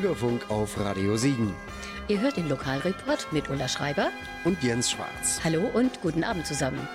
Bürgerfunk 0.00 0.48
auf 0.48 0.80
Radio 0.80 1.18
Siegen. 1.18 1.54
Ihr 2.08 2.22
hört 2.22 2.38
den 2.38 2.48
Lokalreport 2.48 3.30
mit 3.32 3.50
Ulla 3.50 3.68
Schreiber 3.68 4.08
und 4.44 4.62
Jens 4.62 4.90
Schwarz. 4.90 5.40
Hallo 5.44 5.60
und 5.74 6.00
guten 6.00 6.24
Abend 6.24 6.46
zusammen. 6.46 6.88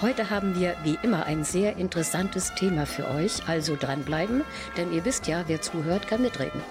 Heute 0.00 0.30
haben 0.30 0.58
wir 0.58 0.74
wie 0.82 0.98
immer 1.02 1.26
ein 1.26 1.44
sehr 1.44 1.76
interessantes 1.76 2.54
Thema 2.54 2.86
für 2.86 3.06
euch, 3.10 3.46
also 3.46 3.76
dranbleiben, 3.76 4.42
denn 4.78 4.90
ihr 4.90 5.04
wisst 5.04 5.26
ja, 5.26 5.44
wer 5.48 5.60
zuhört, 5.60 6.08
kann 6.08 6.22
mitreden. 6.22 6.62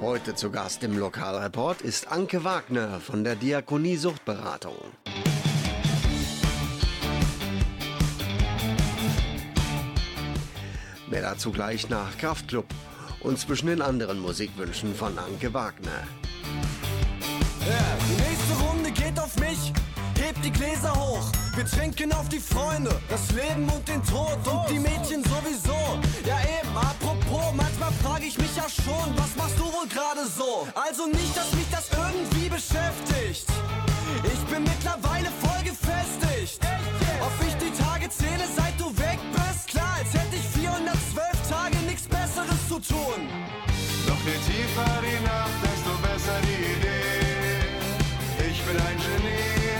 Heute 0.00 0.34
zu 0.34 0.50
Gast 0.50 0.82
im 0.82 0.96
Lokalreport 0.96 1.82
ist 1.82 2.10
Anke 2.10 2.42
Wagner 2.42 3.00
von 3.00 3.22
der 3.22 3.36
Diakonie 3.36 3.96
Suchtberatung. 3.96 4.76
Mehr 11.10 11.22
dazu 11.22 11.50
gleich 11.52 11.88
nach 11.88 12.18
Kraftclub 12.18 12.66
und 13.20 13.38
zwischen 13.38 13.68
den 13.68 13.80
anderen 13.80 14.18
Musikwünschen 14.20 14.94
von 14.94 15.18
Anke 15.18 15.52
Wagner. 15.54 16.06
Die 17.60 18.22
nächste 18.22 18.54
Runde 18.64 18.90
geht 18.90 19.18
auf 19.18 19.34
mich. 19.38 19.72
Hebt 20.20 20.44
die 20.44 20.50
Gläser 20.50 20.94
hoch. 20.94 21.30
Wir 21.54 21.64
trinken 21.64 22.12
auf 22.12 22.28
die 22.28 22.40
Freunde, 22.40 22.90
das 23.08 23.30
Leben 23.30 23.68
und 23.68 23.86
den 23.88 24.02
Tod 24.04 24.38
und 24.46 24.70
die 24.70 24.78
Mädchen 24.78 25.22
sowieso. 25.24 25.98
Ja 26.26 26.38
eben, 26.40 26.76
apropos, 26.76 27.54
manchmal 27.54 27.92
frage 28.02 28.26
ich 28.26 28.36
mich 28.38 28.54
ja 28.56 28.66
schon, 28.68 29.16
was 29.16 29.34
machst 29.36 29.58
du 29.58 29.64
wohl 29.64 29.88
gerade 29.88 30.26
so? 30.26 30.68
Also 30.74 31.06
nicht, 31.06 31.36
dass 31.36 31.52
mich 31.54 31.66
das 31.70 31.88
irgendwie 31.90 32.48
beschäftigt. 32.48 33.46
Ich 34.24 34.40
bin 34.52 34.62
mittlerweile 34.64 35.28
voll 35.40 35.62
gefestigt. 35.64 36.60
Ob 37.20 37.32
ich 37.46 37.54
die 37.54 37.82
Tage 37.82 38.08
zähle, 38.10 38.44
seit 38.56 38.78
du 38.78 38.86
weg 38.98 39.18
bist, 39.32 39.37
hätte 40.78 40.96
ich 40.96 41.14
412 41.14 41.48
Tage 41.48 41.76
nichts 41.86 42.06
Besseres 42.06 42.68
zu 42.68 42.78
tun. 42.80 43.28
Doch 44.06 44.20
je 44.24 44.36
tiefer 44.46 45.02
die 45.02 45.24
Nacht, 45.24 45.58
desto 45.62 45.90
besser 46.02 46.38
die 46.42 46.60
Idee. 46.76 48.50
Ich 48.50 48.62
bin 48.62 48.76
ein 48.76 48.96
Genie 48.96 49.78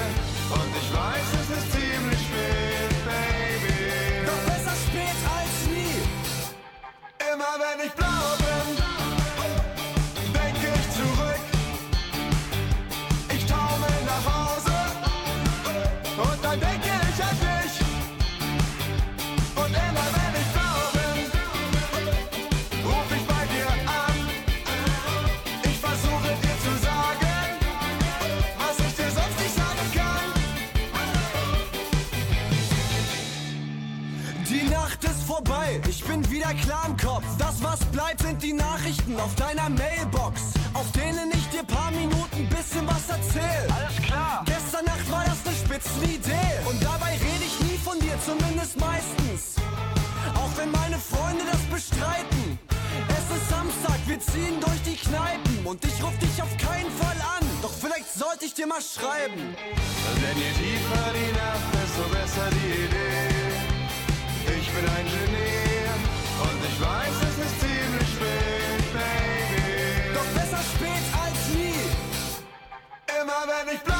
und 0.51 0.71
ich 0.81 0.89
weiß, 0.93 1.29
es 1.43 1.49
ist 1.59 1.73
ziemlich 1.73 2.21
spät, 2.21 2.93
Baby. 3.05 4.27
Doch 4.27 4.43
besser 4.53 4.77
spät 4.87 5.19
als 5.37 5.55
nie. 5.73 6.01
Immer 7.33 7.55
wenn 7.59 7.87
ich 7.87 7.93
blau 7.93 8.08
klar 36.63 36.87
im 36.87 36.97
Kopf. 36.97 37.25
Das, 37.39 37.63
was 37.63 37.81
bleibt, 37.87 38.21
sind 38.23 38.43
die 38.43 38.53
Nachrichten 38.53 39.19
auf 39.19 39.35
deiner 39.35 39.69
Mailbox, 39.69 40.55
auf 40.75 40.91
denen 40.93 41.31
ich 41.33 41.47
dir 41.49 41.65
paar 41.65 41.91
Minuten 41.91 42.49
bisschen 42.49 42.87
was 42.87 43.09
erzähl. 43.09 43.67
Alles 43.77 43.97
klar. 44.07 44.45
Gestern 44.47 44.85
Nacht 44.85 45.11
war 45.11 45.25
das 45.25 45.39
eine 45.45 45.55
Spitzenidee. 45.57 46.55
Und 46.69 46.83
dabei 46.83 47.13
rede 47.13 47.45
ich 47.47 47.61
nie 47.61 47.79
von 47.79 47.99
dir, 48.01 48.17
zumindest 48.25 48.79
meistens. 48.79 49.57
Auch 50.35 50.53
wenn 50.57 50.71
meine 50.71 50.99
Freunde 50.99 51.45
das 51.51 51.63
bestreiten. 51.73 52.59
Es 53.09 53.37
ist 53.37 53.49
Samstag, 53.49 53.99
wir 54.07 54.21
ziehen 54.21 54.61
durch 54.61 54.83
die 54.83 54.97
Kneipen. 54.97 55.65
Und 55.65 55.85
ich 55.85 56.03
ruf 56.03 56.17
dich 56.19 56.43
auf 56.43 56.55
keinen 56.57 56.91
Fall 57.01 57.19
an. 57.37 57.45
Doch 57.63 57.73
vielleicht 57.73 58.13
sollte 58.13 58.45
ich 58.45 58.55
dir 58.55 58.67
mal 58.67 58.83
schreiben. 58.83 59.55
Denn 60.23 60.37
je 60.37 60.53
tiefer 60.61 61.07
die 61.15 61.33
Nacht, 61.33 61.69
desto 61.75 62.05
besser 62.15 62.49
die 62.51 62.85
Idee. 62.87 63.19
Ich 64.61 64.71
bin 64.71 64.85
ein 64.89 65.07
Genie 65.07 65.78
ich 66.79 66.85
weiß, 66.85 67.17
es 67.23 67.39
ist 67.45 67.61
ziemlich 67.61 68.09
spät, 68.09 68.93
Baby. 68.93 70.15
Doch 70.15 70.27
besser 70.35 70.63
spät 70.63 71.05
als 71.23 71.49
nie. 71.55 71.91
Immer 73.21 73.43
wenn 73.47 73.75
ich 73.75 73.81
blau 73.81 73.98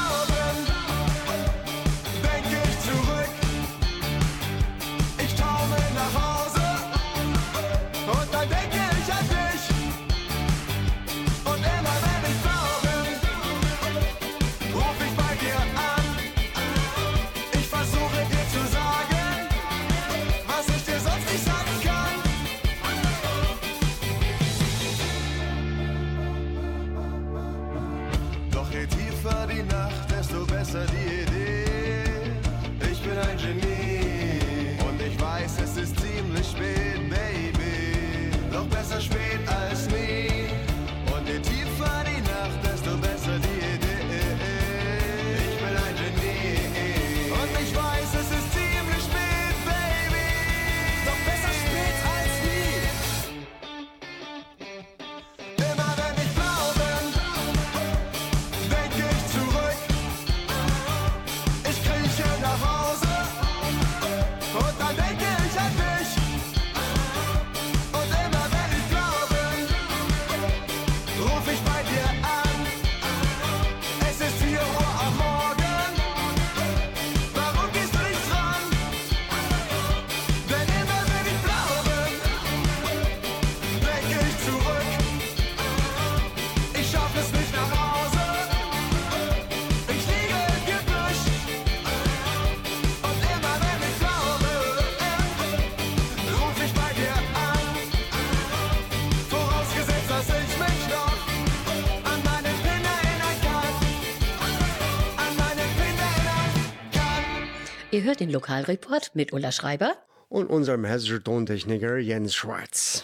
Ihr 107.99 108.05
hört 108.05 108.21
den 108.21 108.29
Lokalreport 108.29 109.11
mit 109.13 109.33
Ulla 109.33 109.51
Schreiber. 109.51 109.91
und 110.29 110.49
unserem 110.49 110.85
hessischen 110.85 111.21
Tontechniker 111.21 111.97
Jens 111.97 112.33
Schwarz. 112.33 113.03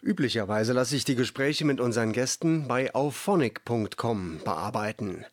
Üblicherweise 0.00 0.72
lasse 0.72 0.94
ich 0.94 1.04
die 1.04 1.16
Gespräche 1.16 1.64
mit 1.64 1.80
unseren 1.80 2.12
Gästen 2.12 2.68
bei 2.68 2.94
auphonic.com 2.94 4.38
bearbeiten. 4.44 5.24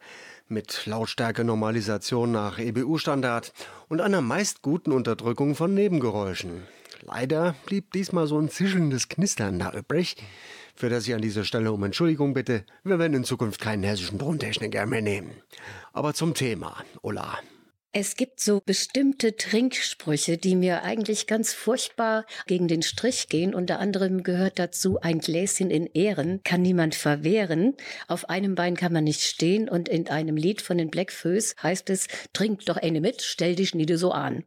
Mit 0.48 0.88
Lautstärke-Normalisation 0.88 2.32
nach 2.32 2.58
EBU-Standard 2.58 3.54
und 3.90 4.02
einer 4.02 4.22
meist 4.22 4.64
guten 4.64 4.92
Unterdrückung 4.92 5.54
von 5.54 5.76
Nebengeräuschen. 5.76 6.64
Leider 7.04 7.54
blieb 7.68 7.92
diesmal 7.92 8.26
so 8.26 8.40
ein 8.40 8.50
zischelndes 8.50 9.08
Knistern 9.08 9.60
da 9.60 9.72
übrig, 9.72 10.16
für 10.74 10.90
das 10.90 11.08
ich 11.08 11.14
an 11.14 11.22
dieser 11.22 11.44
Stelle 11.44 11.72
um 11.72 11.84
Entschuldigung 11.84 12.34
bitte. 12.34 12.66
Wir 12.84 12.98
werden 12.98 13.14
in 13.14 13.24
Zukunft 13.24 13.62
keinen 13.62 13.84
hessischen 13.84 14.18
Tontechniker 14.18 14.88
mehr 14.88 15.04
nehmen. 15.04 15.30
Aber 15.94 16.16
zum 16.16 16.34
Thema, 16.34 16.84
Ulla. 17.04 17.38
Es 17.98 18.18
gibt 18.18 18.42
so 18.42 18.62
bestimmte 18.66 19.38
Trinksprüche, 19.38 20.38
die 20.38 20.58
mir 20.58 20.84
eigentlich 20.84 21.28
ganz 21.28 21.54
furchtbar 21.54 22.26
gegen 22.46 22.68
den 22.68 22.82
Strich 22.82 23.30
gehen. 23.30 23.56
Unter 23.56 23.80
anderem 23.80 24.24
gehört 24.24 24.60
dazu, 24.60 25.00
ein 25.00 25.20
Gläschen 25.20 25.72
in 25.72 25.86
Ehren 25.94 26.42
kann 26.44 26.62
niemand 26.62 26.96
verwehren. 26.96 27.78
Auf 28.10 28.28
einem 28.28 28.54
Bein 28.54 28.76
kann 28.76 28.92
man 28.92 29.06
nicht 29.06 29.22
stehen 29.22 29.70
und 29.70 29.88
in 29.88 30.10
einem 30.10 30.36
Lied 30.36 30.62
von 30.62 30.78
den 30.78 30.90
Blackfoes 30.90 31.56
heißt 31.64 31.90
es, 31.90 32.08
trink 32.34 32.66
doch 32.66 32.76
eine 32.76 33.00
mit, 33.00 33.22
stell 33.22 33.56
dich 33.56 33.74
nieder 33.74 33.98
so 33.98 34.12
an. 34.12 34.44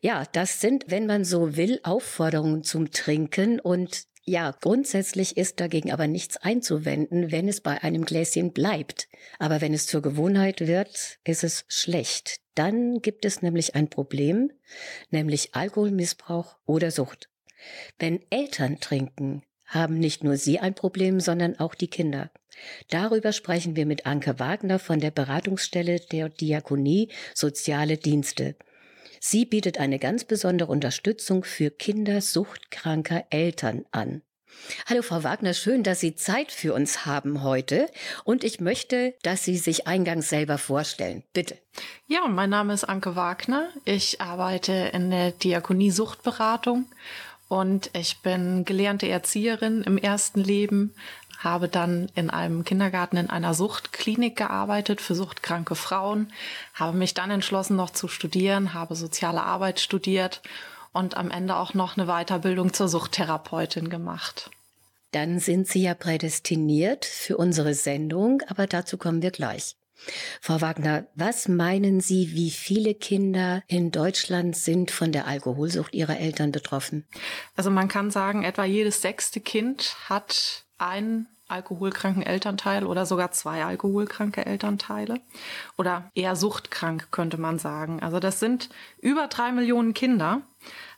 Ja, 0.00 0.24
das 0.32 0.60
sind, 0.60 0.86
wenn 0.88 1.06
man 1.06 1.24
so 1.24 1.56
will, 1.56 1.78
Aufforderungen 1.84 2.64
zum 2.64 2.90
Trinken 2.90 3.60
und 3.60 4.07
ja, 4.28 4.54
grundsätzlich 4.60 5.36
ist 5.36 5.58
dagegen 5.58 5.90
aber 5.90 6.06
nichts 6.06 6.36
einzuwenden, 6.36 7.32
wenn 7.32 7.48
es 7.48 7.60
bei 7.60 7.82
einem 7.82 8.04
Gläschen 8.04 8.52
bleibt. 8.52 9.08
Aber 9.38 9.60
wenn 9.60 9.72
es 9.72 9.86
zur 9.86 10.02
Gewohnheit 10.02 10.66
wird, 10.66 11.18
ist 11.24 11.44
es 11.44 11.64
schlecht. 11.68 12.40
Dann 12.54 13.00
gibt 13.00 13.24
es 13.24 13.40
nämlich 13.40 13.74
ein 13.74 13.88
Problem, 13.88 14.52
nämlich 15.10 15.54
Alkoholmissbrauch 15.54 16.56
oder 16.66 16.90
Sucht. 16.90 17.30
Wenn 17.98 18.20
Eltern 18.30 18.80
trinken, 18.80 19.42
haben 19.64 19.98
nicht 19.98 20.24
nur 20.24 20.36
sie 20.36 20.58
ein 20.58 20.74
Problem, 20.74 21.20
sondern 21.20 21.58
auch 21.58 21.74
die 21.74 21.88
Kinder. 21.88 22.30
Darüber 22.90 23.32
sprechen 23.32 23.76
wir 23.76 23.86
mit 23.86 24.06
Anke 24.06 24.38
Wagner 24.38 24.78
von 24.78 25.00
der 25.00 25.10
Beratungsstelle 25.10 26.00
der 26.00 26.28
Diakonie 26.28 27.10
Soziale 27.34 27.96
Dienste. 27.96 28.56
Sie 29.20 29.44
bietet 29.44 29.78
eine 29.78 29.98
ganz 29.98 30.24
besondere 30.24 30.70
Unterstützung 30.70 31.44
für 31.44 31.70
Kinder 31.70 32.20
suchtkranker 32.20 33.24
Eltern 33.30 33.84
an. 33.90 34.22
Hallo 34.86 35.02
Frau 35.02 35.22
Wagner, 35.22 35.54
schön, 35.54 35.82
dass 35.82 36.00
Sie 36.00 36.14
Zeit 36.14 36.50
für 36.50 36.74
uns 36.74 37.06
haben 37.06 37.42
heute. 37.42 37.88
Und 38.24 38.44
ich 38.44 38.60
möchte, 38.60 39.14
dass 39.22 39.44
Sie 39.44 39.56
sich 39.56 39.86
eingangs 39.86 40.28
selber 40.28 40.58
vorstellen. 40.58 41.22
Bitte. 41.32 41.58
Ja, 42.06 42.26
mein 42.28 42.50
Name 42.50 42.74
ist 42.74 42.84
Anke 42.84 43.14
Wagner. 43.14 43.68
Ich 43.84 44.20
arbeite 44.20 44.72
in 44.92 45.10
der 45.10 45.32
Diakonie 45.32 45.90
Suchtberatung 45.90 46.86
und 47.48 47.90
ich 47.94 48.20
bin 48.22 48.64
gelernte 48.64 49.08
Erzieherin 49.08 49.82
im 49.82 49.96
ersten 49.96 50.40
Leben, 50.40 50.94
habe 51.38 51.68
dann 51.68 52.10
in 52.14 52.30
einem 52.30 52.64
Kindergarten 52.64 53.16
in 53.16 53.30
einer 53.30 53.54
Suchtklinik 53.54 54.36
gearbeitet 54.36 55.00
für 55.00 55.14
suchtkranke 55.14 55.76
Frauen, 55.76 56.32
habe 56.74 56.96
mich 56.96 57.14
dann 57.14 57.30
entschlossen, 57.30 57.76
noch 57.76 57.90
zu 57.90 58.08
studieren, 58.08 58.74
habe 58.74 58.96
soziale 58.96 59.42
Arbeit 59.42 59.80
studiert 59.80 60.42
und 60.92 61.16
am 61.16 61.30
Ende 61.30 61.56
auch 61.56 61.74
noch 61.74 61.96
eine 61.96 62.06
Weiterbildung 62.06 62.72
zur 62.72 62.88
Suchttherapeutin 62.88 63.88
gemacht. 63.88 64.50
Dann 65.12 65.38
sind 65.38 65.68
Sie 65.68 65.82
ja 65.82 65.94
prädestiniert 65.94 67.04
für 67.04 67.36
unsere 67.36 67.74
Sendung, 67.74 68.42
aber 68.48 68.66
dazu 68.66 68.98
kommen 68.98 69.22
wir 69.22 69.30
gleich. 69.30 69.76
Frau 70.40 70.60
Wagner, 70.60 71.06
was 71.14 71.48
meinen 71.48 72.00
Sie, 72.00 72.32
wie 72.32 72.50
viele 72.50 72.94
Kinder 72.94 73.62
in 73.66 73.90
Deutschland 73.90 74.56
sind 74.56 74.90
von 74.90 75.10
der 75.10 75.26
Alkoholsucht 75.26 75.94
ihrer 75.94 76.18
Eltern 76.18 76.52
betroffen? 76.52 77.06
Also 77.56 77.70
man 77.70 77.88
kann 77.88 78.10
sagen, 78.10 78.44
etwa 78.44 78.64
jedes 78.64 79.02
sechste 79.02 79.40
Kind 79.40 79.96
hat 80.08 80.67
einen 80.78 81.26
alkoholkranken 81.48 82.22
Elternteil 82.22 82.84
oder 82.84 83.06
sogar 83.06 83.32
zwei 83.32 83.64
alkoholkranke 83.64 84.44
Elternteile 84.44 85.20
oder 85.76 86.10
eher 86.14 86.36
suchtkrank 86.36 87.08
könnte 87.10 87.38
man 87.38 87.58
sagen. 87.58 88.02
Also 88.02 88.20
das 88.20 88.38
sind 88.38 88.68
über 89.00 89.28
drei 89.28 89.52
Millionen 89.52 89.94
Kinder. 89.94 90.42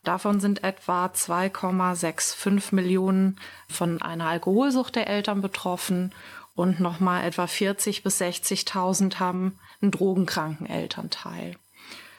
Davon 0.03 0.41
sind 0.41 0.65
etwa 0.65 1.07
2,65 1.07 2.75
Millionen 2.75 3.39
von 3.69 4.03
einer 4.03 4.27
Alkoholsucht 4.27 4.97
der 4.97 5.09
Eltern 5.09 5.41
betroffen 5.41 6.13
und 6.55 6.81
nochmal 6.81 7.25
etwa 7.25 7.47
40 7.47 8.03
bis 8.03 8.21
60.000 8.21 9.21
haben 9.21 9.59
einen 9.81 9.93
drogenkranken 9.93 10.67
Elternteil. 10.67 11.57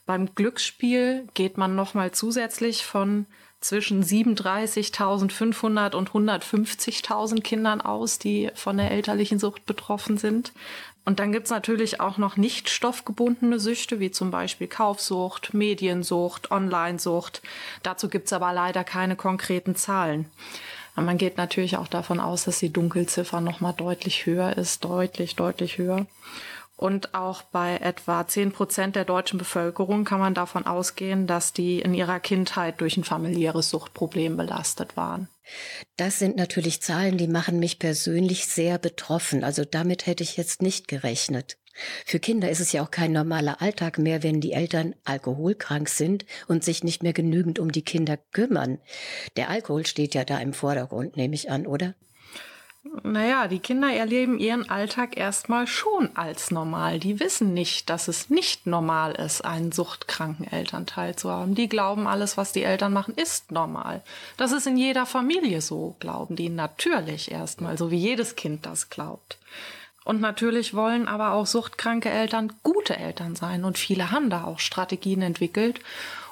Beim 0.06 0.34
Glücksspiel 0.34 1.28
geht 1.34 1.58
man 1.58 1.74
nochmal 1.74 2.12
zusätzlich 2.12 2.84
von 2.84 3.26
zwischen 3.62 4.04
37.500 4.04 5.94
und 5.94 6.10
150.000 6.10 7.40
Kindern 7.40 7.80
aus, 7.80 8.18
die 8.18 8.50
von 8.54 8.76
der 8.76 8.90
elterlichen 8.90 9.38
Sucht 9.38 9.64
betroffen 9.66 10.18
sind. 10.18 10.52
Und 11.04 11.18
dann 11.18 11.32
gibt's 11.32 11.50
natürlich 11.50 12.00
auch 12.00 12.18
noch 12.18 12.36
nicht 12.36 12.68
stoffgebundene 12.68 13.58
Süchte, 13.58 13.98
wie 13.98 14.10
zum 14.10 14.30
Beispiel 14.30 14.68
Kaufsucht, 14.68 15.52
Mediensucht, 15.52 16.50
Onlinesucht. 16.50 17.42
Dazu 17.82 18.08
gibt's 18.08 18.32
aber 18.32 18.52
leider 18.52 18.84
keine 18.84 19.16
konkreten 19.16 19.74
Zahlen. 19.74 20.26
Man 20.94 21.16
geht 21.18 21.38
natürlich 21.38 21.78
auch 21.78 21.88
davon 21.88 22.20
aus, 22.20 22.44
dass 22.44 22.58
die 22.58 22.72
Dunkelziffer 22.72 23.40
nochmal 23.40 23.72
deutlich 23.72 24.26
höher 24.26 24.56
ist, 24.56 24.84
deutlich, 24.84 25.36
deutlich 25.36 25.78
höher. 25.78 26.06
Und 26.82 27.14
auch 27.14 27.42
bei 27.42 27.76
etwa 27.76 28.26
10 28.26 28.50
Prozent 28.50 28.96
der 28.96 29.04
deutschen 29.04 29.38
Bevölkerung 29.38 30.04
kann 30.04 30.18
man 30.18 30.34
davon 30.34 30.66
ausgehen, 30.66 31.28
dass 31.28 31.52
die 31.52 31.78
in 31.78 31.94
ihrer 31.94 32.18
Kindheit 32.18 32.80
durch 32.80 32.96
ein 32.96 33.04
familiäres 33.04 33.70
Suchtproblem 33.70 34.36
belastet 34.36 34.96
waren. 34.96 35.28
Das 35.96 36.18
sind 36.18 36.34
natürlich 36.34 36.82
Zahlen, 36.82 37.18
die 37.18 37.28
machen 37.28 37.60
mich 37.60 37.78
persönlich 37.78 38.48
sehr 38.48 38.78
betroffen. 38.78 39.44
Also 39.44 39.64
damit 39.64 40.06
hätte 40.06 40.24
ich 40.24 40.36
jetzt 40.36 40.60
nicht 40.60 40.88
gerechnet. 40.88 41.56
Für 42.04 42.18
Kinder 42.18 42.50
ist 42.50 42.58
es 42.58 42.72
ja 42.72 42.82
auch 42.82 42.90
kein 42.90 43.12
normaler 43.12 43.62
Alltag 43.62 43.98
mehr, 43.98 44.24
wenn 44.24 44.40
die 44.40 44.52
Eltern 44.52 44.96
alkoholkrank 45.04 45.88
sind 45.88 46.26
und 46.48 46.64
sich 46.64 46.82
nicht 46.82 47.04
mehr 47.04 47.12
genügend 47.12 47.60
um 47.60 47.70
die 47.70 47.84
Kinder 47.84 48.16
kümmern. 48.32 48.80
Der 49.36 49.50
Alkohol 49.50 49.86
steht 49.86 50.16
ja 50.16 50.24
da 50.24 50.40
im 50.40 50.52
Vordergrund, 50.52 51.16
nehme 51.16 51.36
ich 51.36 51.48
an, 51.48 51.64
oder? 51.64 51.94
Naja, 53.04 53.46
die 53.46 53.60
Kinder 53.60 53.92
erleben 53.92 54.38
ihren 54.38 54.68
Alltag 54.68 55.16
erstmal 55.16 55.68
schon 55.68 56.16
als 56.16 56.50
normal. 56.50 56.98
Die 56.98 57.20
wissen 57.20 57.54
nicht, 57.54 57.88
dass 57.88 58.08
es 58.08 58.28
nicht 58.28 58.66
normal 58.66 59.12
ist, 59.12 59.44
einen 59.44 59.70
suchtkranken 59.70 60.50
Elternteil 60.50 61.14
zu 61.14 61.30
haben. 61.30 61.54
Die 61.54 61.68
glauben, 61.68 62.08
alles, 62.08 62.36
was 62.36 62.52
die 62.52 62.64
Eltern 62.64 62.92
machen, 62.92 63.14
ist 63.14 63.52
normal. 63.52 64.02
Das 64.36 64.50
ist 64.50 64.66
in 64.66 64.76
jeder 64.76 65.06
Familie 65.06 65.60
so, 65.60 65.94
glauben 66.00 66.34
die 66.34 66.48
natürlich 66.48 67.30
erstmal, 67.30 67.78
so 67.78 67.92
wie 67.92 67.98
jedes 67.98 68.34
Kind 68.34 68.66
das 68.66 68.90
glaubt. 68.90 69.38
Und 70.04 70.20
natürlich 70.20 70.74
wollen 70.74 71.06
aber 71.06 71.34
auch 71.34 71.46
suchtkranke 71.46 72.10
Eltern 72.10 72.52
gute 72.64 72.96
Eltern 72.96 73.36
sein. 73.36 73.64
Und 73.64 73.78
viele 73.78 74.10
haben 74.10 74.28
da 74.28 74.42
auch 74.42 74.58
Strategien 74.58 75.22
entwickelt, 75.22 75.78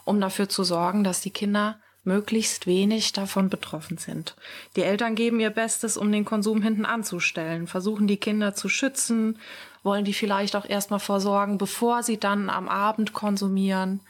um 0.05 0.21
dafür 0.21 0.49
zu 0.49 0.65
sorgen, 0.65 1.05
dass 1.05 1.21
die 1.21 1.31
Kinder 1.31 1.79
möglichst 2.05 2.67
wenig 2.67 3.13
davon 3.13 3.51
betroffen 3.51 3.99
sind. 3.99 4.35
Die 4.77 4.83
Eltern 4.83 5.15
geben 5.15 5.41
ihr 5.41 5.51
Bestes, 5.51 5.97
um 5.97 6.11
den 6.11 6.25
Konsum 6.25 6.63
hinten 6.63 6.87
anzustellen, 6.87 7.67
versuchen 7.67 8.07
die 8.07 8.17
Kinder 8.17 8.55
zu 8.55 8.69
schützen, 8.69 9.39
wollen 9.83 10.05
die 10.05 10.15
vielleicht 10.15 10.57
auch 10.57 10.69
erstmal 10.69 11.01
versorgen, 11.01 11.59
bevor 11.59 12.03
sie 12.03 12.19
dann 12.19 12.51
am 12.51 12.69
Abend 12.69 13.13
konsumieren. 13.13 14.01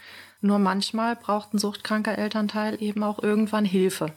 Nur 0.40 0.58
manchmal 0.58 1.16
braucht 1.16 1.52
ein 1.52 1.58
suchtkranker 1.58 2.16
Elternteil 2.16 2.80
eben 2.82 3.02
auch 3.02 3.22
irgendwann 3.22 3.64
Hilfe. 3.64 4.12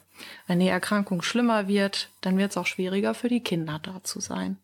Wenn 0.47 0.59
die 0.59 0.67
Erkrankung 0.67 1.21
schlimmer 1.21 1.67
wird, 1.67 2.09
dann 2.21 2.37
wird 2.37 2.51
es 2.51 2.57
auch 2.57 2.67
schwieriger 2.67 3.13
für 3.13 3.27
die 3.27 3.41
Kinder 3.41 3.79
da 3.81 4.03
zu 4.03 4.19
sein. 4.19 4.57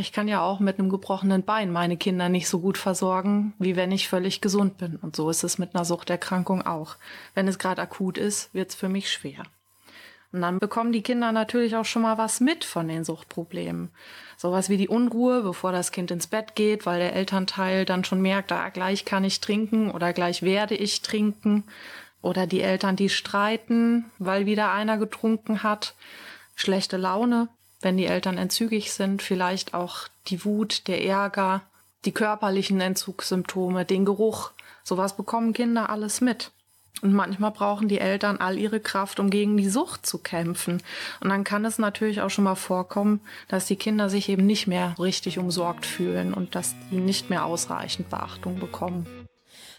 Ich 0.00 0.12
kann 0.12 0.28
ja 0.28 0.40
auch 0.40 0.60
mit 0.60 0.78
einem 0.78 0.88
gebrochenen 0.88 1.42
Bein 1.42 1.70
meine 1.70 1.98
Kinder 1.98 2.30
nicht 2.30 2.48
so 2.48 2.60
gut 2.60 2.78
versorgen, 2.78 3.52
wie 3.58 3.76
wenn 3.76 3.92
ich 3.92 4.08
völlig 4.08 4.40
gesund 4.40 4.78
bin. 4.78 4.96
Und 4.96 5.14
so 5.14 5.28
ist 5.28 5.44
es 5.44 5.58
mit 5.58 5.74
einer 5.74 5.84
Suchterkrankung 5.84 6.62
auch. 6.62 6.96
Wenn 7.34 7.46
es 7.46 7.58
gerade 7.58 7.82
akut 7.82 8.16
ist, 8.16 8.54
wird 8.54 8.70
es 8.70 8.74
für 8.74 8.88
mich 8.88 9.12
schwer. 9.12 9.42
Und 10.32 10.40
dann 10.40 10.58
bekommen 10.58 10.92
die 10.92 11.02
Kinder 11.02 11.32
natürlich 11.32 11.76
auch 11.76 11.84
schon 11.84 12.00
mal 12.00 12.16
was 12.16 12.40
mit 12.40 12.64
von 12.64 12.88
den 12.88 13.04
Suchtproblemen. 13.04 13.90
Sowas 14.38 14.70
wie 14.70 14.78
die 14.78 14.88
Unruhe, 14.88 15.42
bevor 15.42 15.70
das 15.70 15.92
Kind 15.92 16.10
ins 16.10 16.28
Bett 16.28 16.54
geht, 16.54 16.86
weil 16.86 16.98
der 16.98 17.14
Elternteil 17.14 17.84
dann 17.84 18.02
schon 18.02 18.22
merkt, 18.22 18.52
ah, 18.52 18.70
gleich 18.70 19.04
kann 19.04 19.24
ich 19.24 19.40
trinken 19.40 19.90
oder 19.90 20.14
gleich 20.14 20.40
werde 20.40 20.76
ich 20.76 21.02
trinken. 21.02 21.64
Oder 22.22 22.46
die 22.46 22.62
Eltern, 22.62 22.96
die 22.96 23.10
streiten, 23.10 24.06
weil 24.18 24.46
wieder 24.46 24.72
einer 24.72 24.96
getrunken 24.96 25.62
hat. 25.62 25.94
Schlechte 26.54 26.96
Laune, 26.96 27.48
wenn 27.80 27.96
die 27.96 28.06
Eltern 28.06 28.38
entzügig 28.38 28.92
sind, 28.92 29.22
vielleicht 29.22 29.74
auch 29.74 30.08
die 30.26 30.44
Wut, 30.44 30.86
der 30.88 31.04
Ärger, 31.04 31.62
die 32.04 32.12
körperlichen 32.12 32.80
Entzugssymptome, 32.80 33.84
den 33.84 34.04
Geruch. 34.04 34.52
Sowas 34.84 35.16
bekommen 35.16 35.52
Kinder 35.52 35.90
alles 35.90 36.20
mit. 36.20 36.50
Und 37.02 37.14
manchmal 37.14 37.50
brauchen 37.50 37.88
die 37.88 37.98
Eltern 37.98 38.38
all 38.38 38.58
ihre 38.58 38.80
Kraft, 38.80 39.20
um 39.20 39.30
gegen 39.30 39.56
die 39.56 39.70
Sucht 39.70 40.04
zu 40.04 40.18
kämpfen. 40.18 40.82
Und 41.20 41.30
dann 41.30 41.44
kann 41.44 41.64
es 41.64 41.78
natürlich 41.78 42.20
auch 42.20 42.28
schon 42.28 42.44
mal 42.44 42.56
vorkommen, 42.56 43.20
dass 43.48 43.66
die 43.66 43.76
Kinder 43.76 44.10
sich 44.10 44.28
eben 44.28 44.44
nicht 44.44 44.66
mehr 44.66 44.94
richtig 44.98 45.38
umsorgt 45.38 45.86
fühlen 45.86 46.34
und 46.34 46.54
dass 46.54 46.74
die 46.90 46.96
nicht 46.96 47.30
mehr 47.30 47.46
ausreichend 47.46 48.10
Beachtung 48.10 48.58
bekommen. 48.60 49.06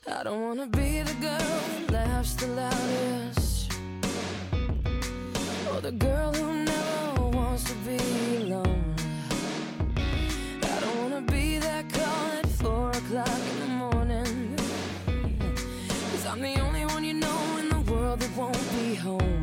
I 0.07 0.25
don't 0.25 0.49
wanna 0.49 0.65
be 0.65 1.03
the 1.05 1.13
girl 1.21 1.37
who 1.37 1.93
laughs 1.93 2.35
the 2.39 2.47
loudest. 2.47 3.69
Or 5.71 5.79
the 5.79 5.91
girl 5.91 6.33
who 6.33 6.40
in 18.13 18.19
the 18.19 18.27
world 18.39 18.53
that 18.55 18.71
won't 18.71 18.71
be 18.71 18.95
home. 18.95 19.40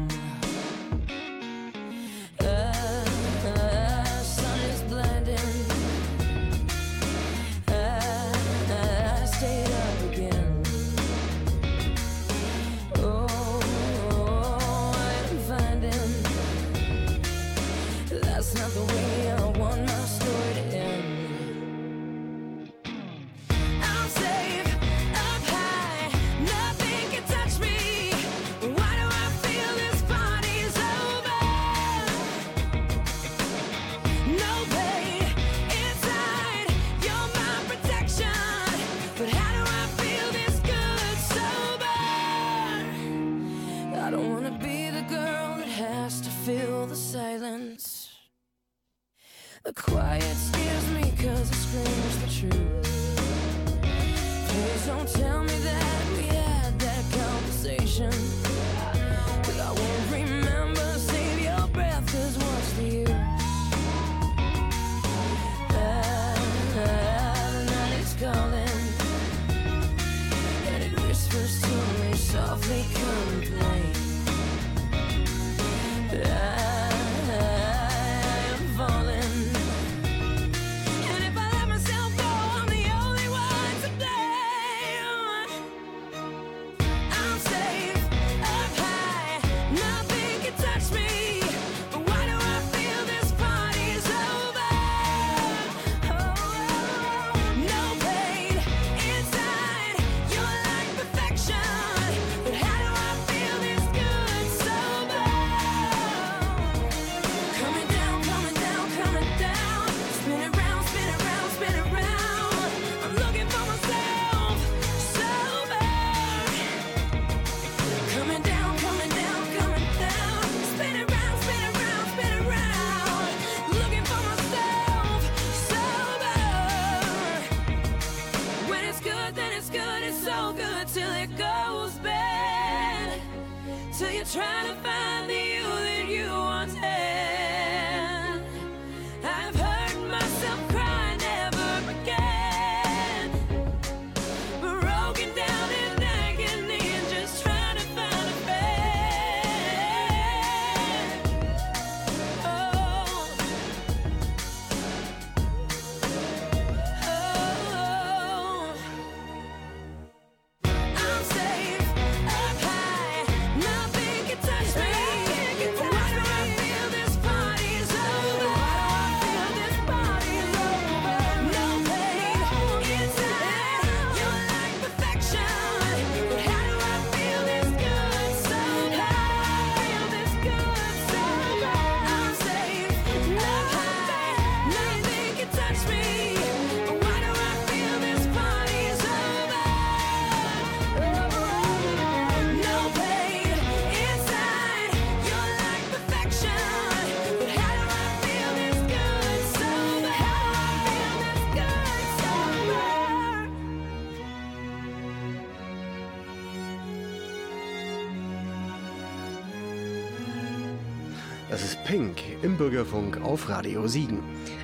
Pink 211.89 212.23
im 212.43 212.59
Bürgerfunk 212.59 213.19
auf 213.23 213.49
Radio 213.49 213.87
Siegen. 213.89 214.23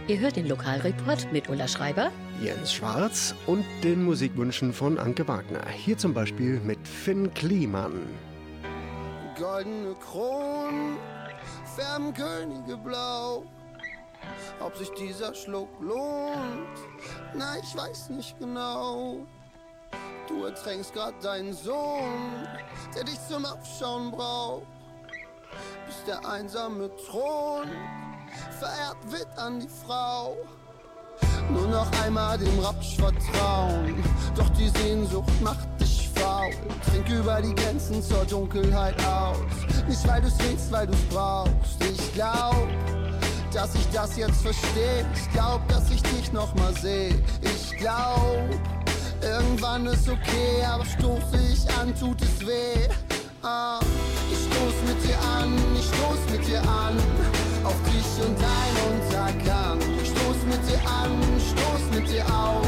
Ihr 0.09 0.19
hört 0.19 0.37
den 0.37 0.47
Lokalreport 0.47 1.33
mit 1.33 1.49
Ulla 1.49 1.67
Schreiber. 1.67 2.13
Jens 2.43 2.75
Schwarz 2.75 3.35
und 3.47 3.65
den 3.83 4.05
Musikwünschen 4.05 4.75
von 4.75 4.99
Anke 4.99 5.27
Wagner. 5.27 5.67
Hier 5.71 5.97
zum 5.97 6.13
Beispiel 6.13 6.61
mit 6.61 6.87
Finn 6.87 7.33
Kliman. 7.33 7.95
Goldene 9.39 9.95
Kronen 9.95 10.99
färben 11.75 12.13
Könige 12.13 12.77
blau. 12.77 13.47
Ob 14.61 14.77
sich 14.77 14.91
dieser 14.91 15.35
Schluck 15.35 15.71
lohnt, 15.81 16.77
na, 17.35 17.57
ich 17.57 17.75
weiß 17.75 18.11
nicht 18.11 18.39
genau. 18.39 19.27
Du 20.29 20.45
ertränkst 20.45 20.93
grad 20.93 21.15
deinen 21.25 21.55
Sohn, 21.55 22.47
der 22.95 23.05
dich 23.05 23.19
zum 23.27 23.47
Abschauen 23.47 24.11
braucht. 24.11 24.74
Bis 25.95 26.05
der 26.07 26.29
einsame 26.29 26.91
Thron 27.07 27.69
verehrt 28.59 28.97
wird 29.11 29.39
an 29.39 29.61
die 29.61 29.69
Frau. 29.69 30.37
Nur 31.51 31.69
noch 31.69 31.87
einmal 32.03 32.39
dem 32.39 32.59
Rapsch 32.59 32.97
vertrauen, 32.97 34.03
doch 34.35 34.49
die 34.51 34.69
Sehnsucht 34.71 35.41
macht 35.43 35.69
dich 35.81 36.09
faul. 36.15 36.51
Trink 36.91 37.09
über 37.11 37.41
die 37.43 37.55
Grenzen 37.55 38.03
zur 38.03 38.25
Dunkelheit 38.25 38.95
aus. 39.05 39.39
Nicht 39.87 40.07
weil 40.09 40.23
du's 40.23 40.39
willst, 40.39 40.73
weil 40.73 40.87
du's 40.87 41.03
brauchst. 41.11 41.83
Ich 41.83 42.15
glaub, 42.15 42.67
dass 43.53 43.75
ich 43.75 43.89
das 43.93 44.17
jetzt 44.17 44.43
verstehe. 44.43 45.07
Ich 45.15 45.31
glaub, 45.33 45.67
dass 45.69 45.91
ich 45.91 46.03
dich 46.03 46.33
noch 46.33 46.55
mal 46.55 46.75
sehe. 46.75 47.15
Ich 47.43 47.77
glaub, 47.77 48.49
irgendwann 49.23 49.87
ist 49.87 50.09
okay, 50.09 50.65
aber 50.67 50.85
stoße 50.85 51.39
ich 51.53 51.73
an, 51.77 51.95
tut 51.95 52.21
es 52.23 52.47
weh. 52.47 52.89
Ich 53.45 53.51
stoß 53.51 54.77
mit 54.89 55.05
dir 55.05 55.19
an, 55.21 55.53
ich 55.79 55.85
stoß 55.85 56.21
mit 56.33 56.47
dir 56.49 56.63
an. 56.63 56.97
Auf 57.63 57.77
dich 57.85 58.25
und 58.25 58.39
dein 58.41 58.75
Untergang. 58.89 59.79
Ich 60.03 60.09
stoß 60.09 60.39
mit 60.49 60.67
dir 60.67 60.81
an, 60.89 61.13
stoß 61.53 61.83
mit 61.95 62.09
dir 62.09 62.25
auf. 62.25 62.67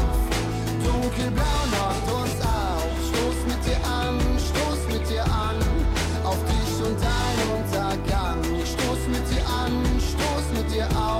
Dunkelblau 0.85 1.61
macht 1.71 2.05
uns 2.13 2.39
auf. 2.45 2.85
Stoß 3.09 3.39
mit 3.47 3.65
dir 3.65 3.81
an, 3.89 4.19
stoß 4.37 4.93
mit 4.93 5.09
dir 5.09 5.23
an. 5.23 5.57
Auf 6.23 6.37
dich 6.45 6.85
und 6.85 6.97
dein 7.01 7.39
Untergang. 7.57 8.37
Ich 8.61 8.69
stoß 8.73 9.01
mit 9.09 9.25
dir 9.31 9.43
an, 9.49 9.73
stoß 9.97 10.45
mit 10.61 10.71
dir 10.71 10.87
auf. 10.95 11.16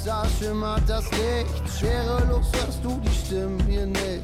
Wasser 0.00 0.26
schimmert 0.38 0.82
das 0.88 1.04
Licht. 1.10 1.78
Schwerelos 1.78 2.46
hörst 2.54 2.82
du 2.82 3.00
die 3.00 3.26
Stimmen 3.26 3.60
hier 3.68 3.86
nicht. 3.86 4.22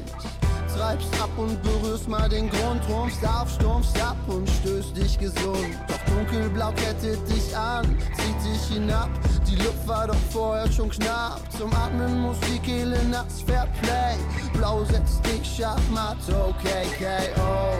treibst 0.75 1.13
ab 1.21 1.29
und 1.37 1.61
berührst 1.61 2.07
mal 2.07 2.27
den 2.29 2.49
Grund, 2.49 2.81
rumpfst 2.89 3.25
auf, 3.25 3.49
stumpfst 3.49 4.01
ab 4.01 4.17
und 4.27 4.49
stößt 4.49 4.97
dich 4.97 5.19
gesund. 5.19 5.77
Doch 5.87 5.99
dunkelblau 6.15 6.71
kettet 6.71 7.19
dich 7.29 7.55
an, 7.55 7.97
zieht 8.15 8.43
dich 8.43 8.75
hinab. 8.75 9.09
Die 9.47 9.55
Luft 9.55 9.87
war 9.87 10.07
doch 10.07 10.15
vorher 10.31 10.71
schon 10.71 10.89
knapp. 10.89 11.41
Zum 11.55 11.71
Atmen 11.73 12.21
muss 12.21 12.37
die 12.51 12.59
Kehle 12.59 13.03
nass, 13.05 13.41
Fair 13.45 13.67
Play. 13.81 14.15
Blau 14.53 14.83
setzt 14.85 15.25
dich 15.25 15.57
Schachmatt, 15.57 16.17
okay, 16.29 16.85
KO. 16.97 17.77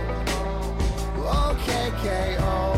Okay, 1.50 1.92
KO. 2.04 2.74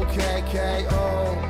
Okay, 0.00 0.42
KO. 0.52 1.45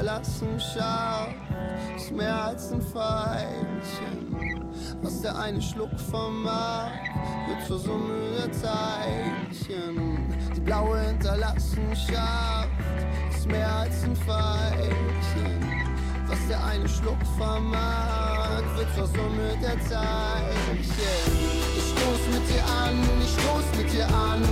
Blaue 0.00 0.08
hinterlassen 0.08 0.60
scharf. 0.60 1.34
Ist 1.96 2.12
mehr 2.12 2.44
als 2.44 2.72
ein 2.72 2.80
Pfeilchen. 2.80 4.70
Was 5.02 5.20
der 5.20 5.38
eine 5.38 5.60
Schluck 5.60 5.98
vermag, 6.10 6.90
wird 7.48 7.66
zur 7.66 7.78
Summe 7.78 8.14
der 8.38 8.50
Teilchen. 8.50 10.18
Die 10.54 10.60
blaue 10.60 11.00
hinterlassen 11.00 11.94
Schaft 11.94 12.68
ist 13.30 13.46
mehr 13.46 13.72
als 13.72 14.04
ein 14.04 14.16
Pfeilchen. 14.16 15.60
Was 16.26 16.38
der 16.48 16.64
eine 16.64 16.88
Schluck 16.88 17.18
vermag, 17.36 18.62
wird 18.76 18.94
zur 18.94 19.06
Summe 19.06 19.56
der 19.62 19.78
Teilchen. 19.88 20.82
Ich 21.76 21.90
stoß 21.90 22.22
mit 22.32 22.48
dir 22.48 22.64
an, 22.64 23.02
ich 23.22 23.32
stoß 23.32 23.64
mit 23.76 23.92
dir 23.92 24.06
an, 24.06 24.42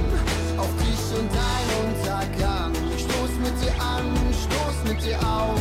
auf 0.58 0.70
dich 0.82 1.02
und 1.18 1.30
dein 1.32 1.68
Untergang. 1.84 2.72
Stoß 2.96 3.32
mit 3.42 3.54
dir 3.62 3.74
an, 3.80 4.06
stoß 4.44 4.76
mit 4.88 5.02
dir 5.04 5.18
auf. 5.20 5.60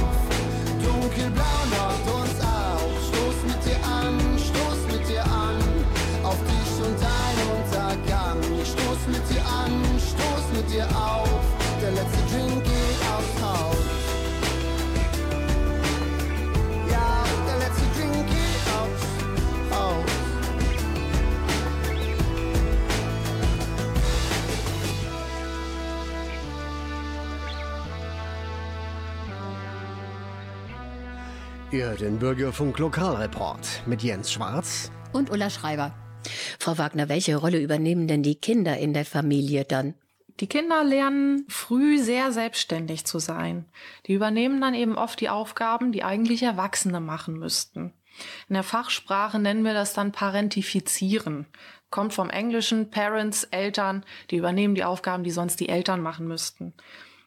Dunkelblau 0.84 1.60
macht 1.70 2.06
uns 2.18 2.38
auf. 2.42 2.90
Stoß 3.10 3.38
mit 3.50 3.62
dir 3.66 3.80
an, 3.86 4.18
stoß 4.50 4.80
mit 4.92 5.08
dir 5.08 5.24
an. 5.24 5.58
Auf 6.24 6.40
dich 6.50 6.74
und 6.86 6.98
dein 7.00 7.38
Untergang. 7.56 8.42
Stoß 8.66 9.02
mit 9.14 9.24
dir 9.30 9.46
an, 9.46 9.74
stoß 10.12 10.44
mit 10.56 10.68
dir 10.72 10.88
auf. 10.98 11.42
Der 11.82 11.92
letzte 11.92 12.22
Drink 12.32 12.64
geht 12.64 13.02
aufs 13.14 13.36
Haus. 13.44 13.78
Ja, 16.92 17.28
Ihr 31.70 31.96
den 31.96 32.18
Bürgerfunk 32.18 32.80
Lokalreport 32.80 33.84
mit 33.86 34.02
Jens 34.02 34.32
Schwarz. 34.32 34.90
Und 35.12 35.30
Ulla 35.30 35.50
Schreiber. 35.50 35.94
Frau 36.60 36.78
Wagner, 36.78 37.10
welche 37.10 37.36
Rolle 37.36 37.60
übernehmen 37.60 38.08
denn 38.08 38.24
die 38.24 38.36
Kinder 38.36 38.78
in 38.78 38.94
der 38.94 39.04
Familie 39.04 39.66
dann? 39.66 39.94
Die 40.40 40.48
Kinder 40.48 40.86
lernen 40.86 41.44
früh 41.50 41.98
sehr 41.98 42.32
selbstständig 42.32 43.04
zu 43.04 43.20
sein. 43.20 43.66
Die 44.06 44.14
übernehmen 44.14 44.62
dann 44.62 44.76
eben 44.76 44.98
oft 44.98 45.20
die 45.20 45.28
Aufgaben, 45.28 45.92
die 45.92 46.06
eigentlich 46.06 46.42
Erwachsene 46.42 47.02
machen 47.02 47.38
müssten. 47.38 47.92
In 48.48 48.54
der 48.54 48.64
Fachsprache 48.64 49.38
nennen 49.38 49.66
wir 49.66 49.74
das 49.74 49.94
dann 49.94 50.14
Parentifizieren. 50.14 51.48
Kommt 51.90 52.14
vom 52.14 52.30
Englischen 52.30 52.92
Parents, 52.92 53.44
Eltern, 53.44 54.06
die 54.32 54.38
übernehmen 54.38 54.76
die 54.76 54.86
Aufgaben, 54.86 55.26
die 55.26 55.32
sonst 55.32 55.60
die 55.60 55.68
Eltern 55.68 56.00
machen 56.02 56.30
müssten. 56.30 56.74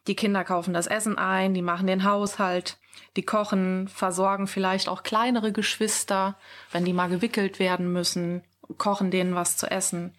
Die 0.06 0.16
Kinder 0.16 0.44
kaufen 0.44 0.72
das 0.72 0.86
Essen 0.86 1.18
ein, 1.18 1.52
die 1.52 1.60
machen 1.60 1.86
den 1.86 2.04
Haushalt, 2.04 2.78
die 3.16 3.22
kochen, 3.22 3.88
versorgen 3.88 4.46
vielleicht 4.46 4.88
auch 4.88 5.02
kleinere 5.02 5.52
Geschwister, 5.52 6.36
wenn 6.70 6.84
die 6.84 6.92
mal 6.92 7.08
gewickelt 7.08 7.58
werden 7.58 7.92
müssen, 7.92 8.42
kochen 8.78 9.10
denen 9.10 9.34
was 9.34 9.56
zu 9.56 9.70
essen. 9.70 10.14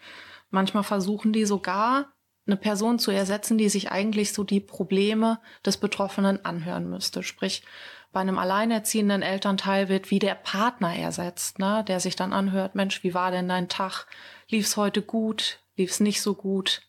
Manchmal 0.50 0.84
versuchen 0.84 1.34
die 1.34 1.46
sogar, 1.46 2.12
eine 2.48 2.58
Person 2.58 3.00
zu 3.00 3.12
ersetzen, 3.12 3.58
die 3.58 3.70
sich 3.70 3.92
eigentlich 3.92 4.34
so 4.34 4.44
die 4.44 4.60
Probleme 4.60 5.40
des 5.66 5.78
Betroffenen 5.78 6.44
anhören 6.44 6.90
müsste. 6.90 7.24
Sprich, 7.24 7.64
bei 8.12 8.20
einem 8.20 8.38
alleinerziehenden 8.38 9.22
Elternteil 9.22 9.88
wird 9.88 10.12
wie 10.12 10.20
der 10.20 10.36
Partner 10.36 10.94
ersetzt, 10.94 11.60
ne? 11.60 11.86
der 11.88 12.00
sich 12.00 12.16
dann 12.16 12.34
anhört, 12.34 12.76
Mensch, 12.76 13.04
wie 13.04 13.14
war 13.14 13.32
denn 13.32 13.48
dein 13.48 13.70
Tag? 13.70 14.06
Lief's 14.50 14.76
heute 14.76 15.02
gut? 15.02 15.60
Lief's 15.78 16.02
nicht 16.02 16.22
so 16.22 16.34
gut? 16.34 16.82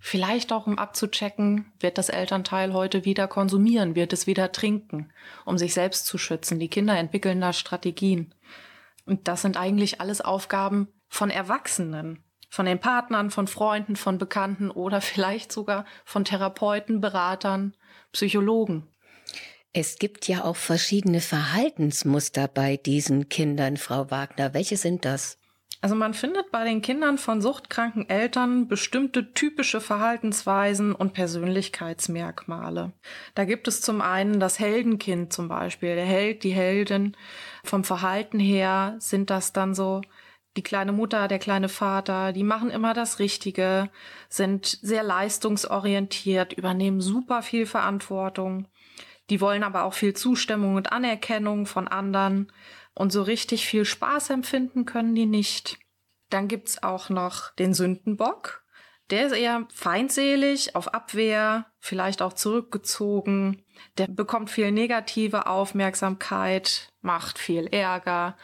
Vielleicht 0.00 0.52
auch, 0.52 0.66
um 0.66 0.78
abzuchecken, 0.78 1.72
wird 1.80 1.98
das 1.98 2.08
Elternteil 2.08 2.72
heute 2.72 3.04
wieder 3.04 3.26
konsumieren, 3.26 3.94
wird 3.94 4.12
es 4.12 4.26
wieder 4.26 4.52
trinken, 4.52 5.12
um 5.44 5.58
sich 5.58 5.74
selbst 5.74 6.06
zu 6.06 6.18
schützen. 6.18 6.58
Die 6.60 6.68
Kinder 6.68 6.96
entwickeln 6.96 7.40
da 7.40 7.52
Strategien. 7.52 8.34
Und 9.06 9.26
das 9.26 9.42
sind 9.42 9.56
eigentlich 9.56 10.00
alles 10.00 10.20
Aufgaben 10.20 10.88
von 11.08 11.30
Erwachsenen, 11.30 12.22
von 12.50 12.66
den 12.66 12.78
Partnern, 12.78 13.30
von 13.30 13.46
Freunden, 13.46 13.96
von 13.96 14.18
Bekannten 14.18 14.70
oder 14.70 15.00
vielleicht 15.02 15.52
sogar 15.52 15.84
von 16.04 16.24
Therapeuten, 16.24 17.00
Beratern, 17.00 17.74
Psychologen. 18.12 18.86
Es 19.72 19.98
gibt 19.98 20.28
ja 20.28 20.44
auch 20.44 20.56
verschiedene 20.56 21.20
Verhaltensmuster 21.20 22.48
bei 22.48 22.76
diesen 22.76 23.28
Kindern, 23.28 23.76
Frau 23.76 24.10
Wagner. 24.10 24.54
Welche 24.54 24.76
sind 24.76 25.04
das? 25.04 25.38
Also 25.80 25.94
man 25.94 26.12
findet 26.12 26.50
bei 26.50 26.64
den 26.64 26.82
Kindern 26.82 27.18
von 27.18 27.40
suchtkranken 27.40 28.08
Eltern 28.08 28.66
bestimmte 28.66 29.32
typische 29.32 29.80
Verhaltensweisen 29.80 30.92
und 30.92 31.12
Persönlichkeitsmerkmale. 31.12 32.92
Da 33.36 33.44
gibt 33.44 33.68
es 33.68 33.80
zum 33.80 34.00
einen 34.00 34.40
das 34.40 34.58
Heldenkind 34.58 35.32
zum 35.32 35.46
Beispiel, 35.46 35.94
der 35.94 36.04
Held, 36.04 36.42
die 36.42 36.50
Heldin. 36.50 37.16
Vom 37.62 37.84
Verhalten 37.84 38.40
her 38.40 38.96
sind 38.98 39.30
das 39.30 39.52
dann 39.52 39.72
so 39.72 40.00
die 40.56 40.62
kleine 40.64 40.90
Mutter, 40.90 41.28
der 41.28 41.38
kleine 41.38 41.68
Vater, 41.68 42.32
die 42.32 42.42
machen 42.42 42.70
immer 42.70 42.92
das 42.92 43.20
Richtige, 43.20 43.90
sind 44.28 44.66
sehr 44.66 45.04
leistungsorientiert, 45.04 46.52
übernehmen 46.52 47.00
super 47.00 47.42
viel 47.42 47.64
Verantwortung. 47.64 48.66
Die 49.30 49.40
wollen 49.40 49.62
aber 49.62 49.84
auch 49.84 49.94
viel 49.94 50.14
Zustimmung 50.14 50.76
und 50.76 50.92
Anerkennung 50.92 51.66
von 51.66 51.88
anderen. 51.88 52.52
Und 52.94 53.12
so 53.12 53.22
richtig 53.22 53.66
viel 53.66 53.84
Spaß 53.84 54.30
empfinden 54.30 54.84
können 54.84 55.14
die 55.14 55.26
nicht. 55.26 55.78
Dann 56.30 56.48
gibt's 56.48 56.82
auch 56.82 57.10
noch 57.10 57.54
den 57.54 57.74
Sündenbock. 57.74 58.64
Der 59.10 59.26
ist 59.26 59.32
eher 59.32 59.66
feindselig, 59.72 60.74
auf 60.74 60.92
Abwehr, 60.92 61.66
vielleicht 61.78 62.20
auch 62.20 62.34
zurückgezogen. 62.34 63.64
Der 63.96 64.06
bekommt 64.06 64.50
viel 64.50 64.70
negative 64.70 65.46
Aufmerksamkeit, 65.46 66.92
macht 67.00 67.38
viel 67.38 67.66
Ärger, 67.68 68.36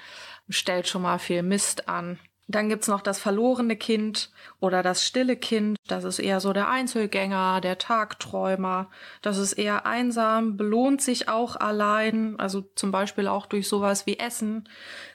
stellt 0.49 0.89
schon 0.89 1.03
mal 1.03 1.19
viel 1.19 1.43
Mist 1.43 1.89
an. 1.89 2.19
Dann 2.47 2.69
gibt's 2.69 2.89
noch 2.89 3.01
das 3.01 3.19
verlorene 3.19 3.75
Kind 3.77 4.31
oder 4.61 4.83
das 4.83 5.03
stille 5.07 5.37
Kind. 5.37 5.79
Das 5.87 6.05
ist 6.05 6.19
eher 6.19 6.41
so 6.41 6.53
der 6.53 6.69
Einzelgänger, 6.69 7.63
der 7.63 7.79
Tagträumer. 7.79 8.91
Das 9.23 9.39
ist 9.39 9.55
eher 9.55 9.87
einsam, 9.87 10.59
belohnt 10.59 11.01
sich 11.01 11.29
auch 11.29 11.57
allein, 11.57 12.39
also 12.39 12.61
zum 12.75 12.91
Beispiel 12.91 13.29
auch 13.29 13.47
durch 13.47 13.67
sowas 13.67 14.07
wie 14.07 14.19
Essen, 14.19 14.69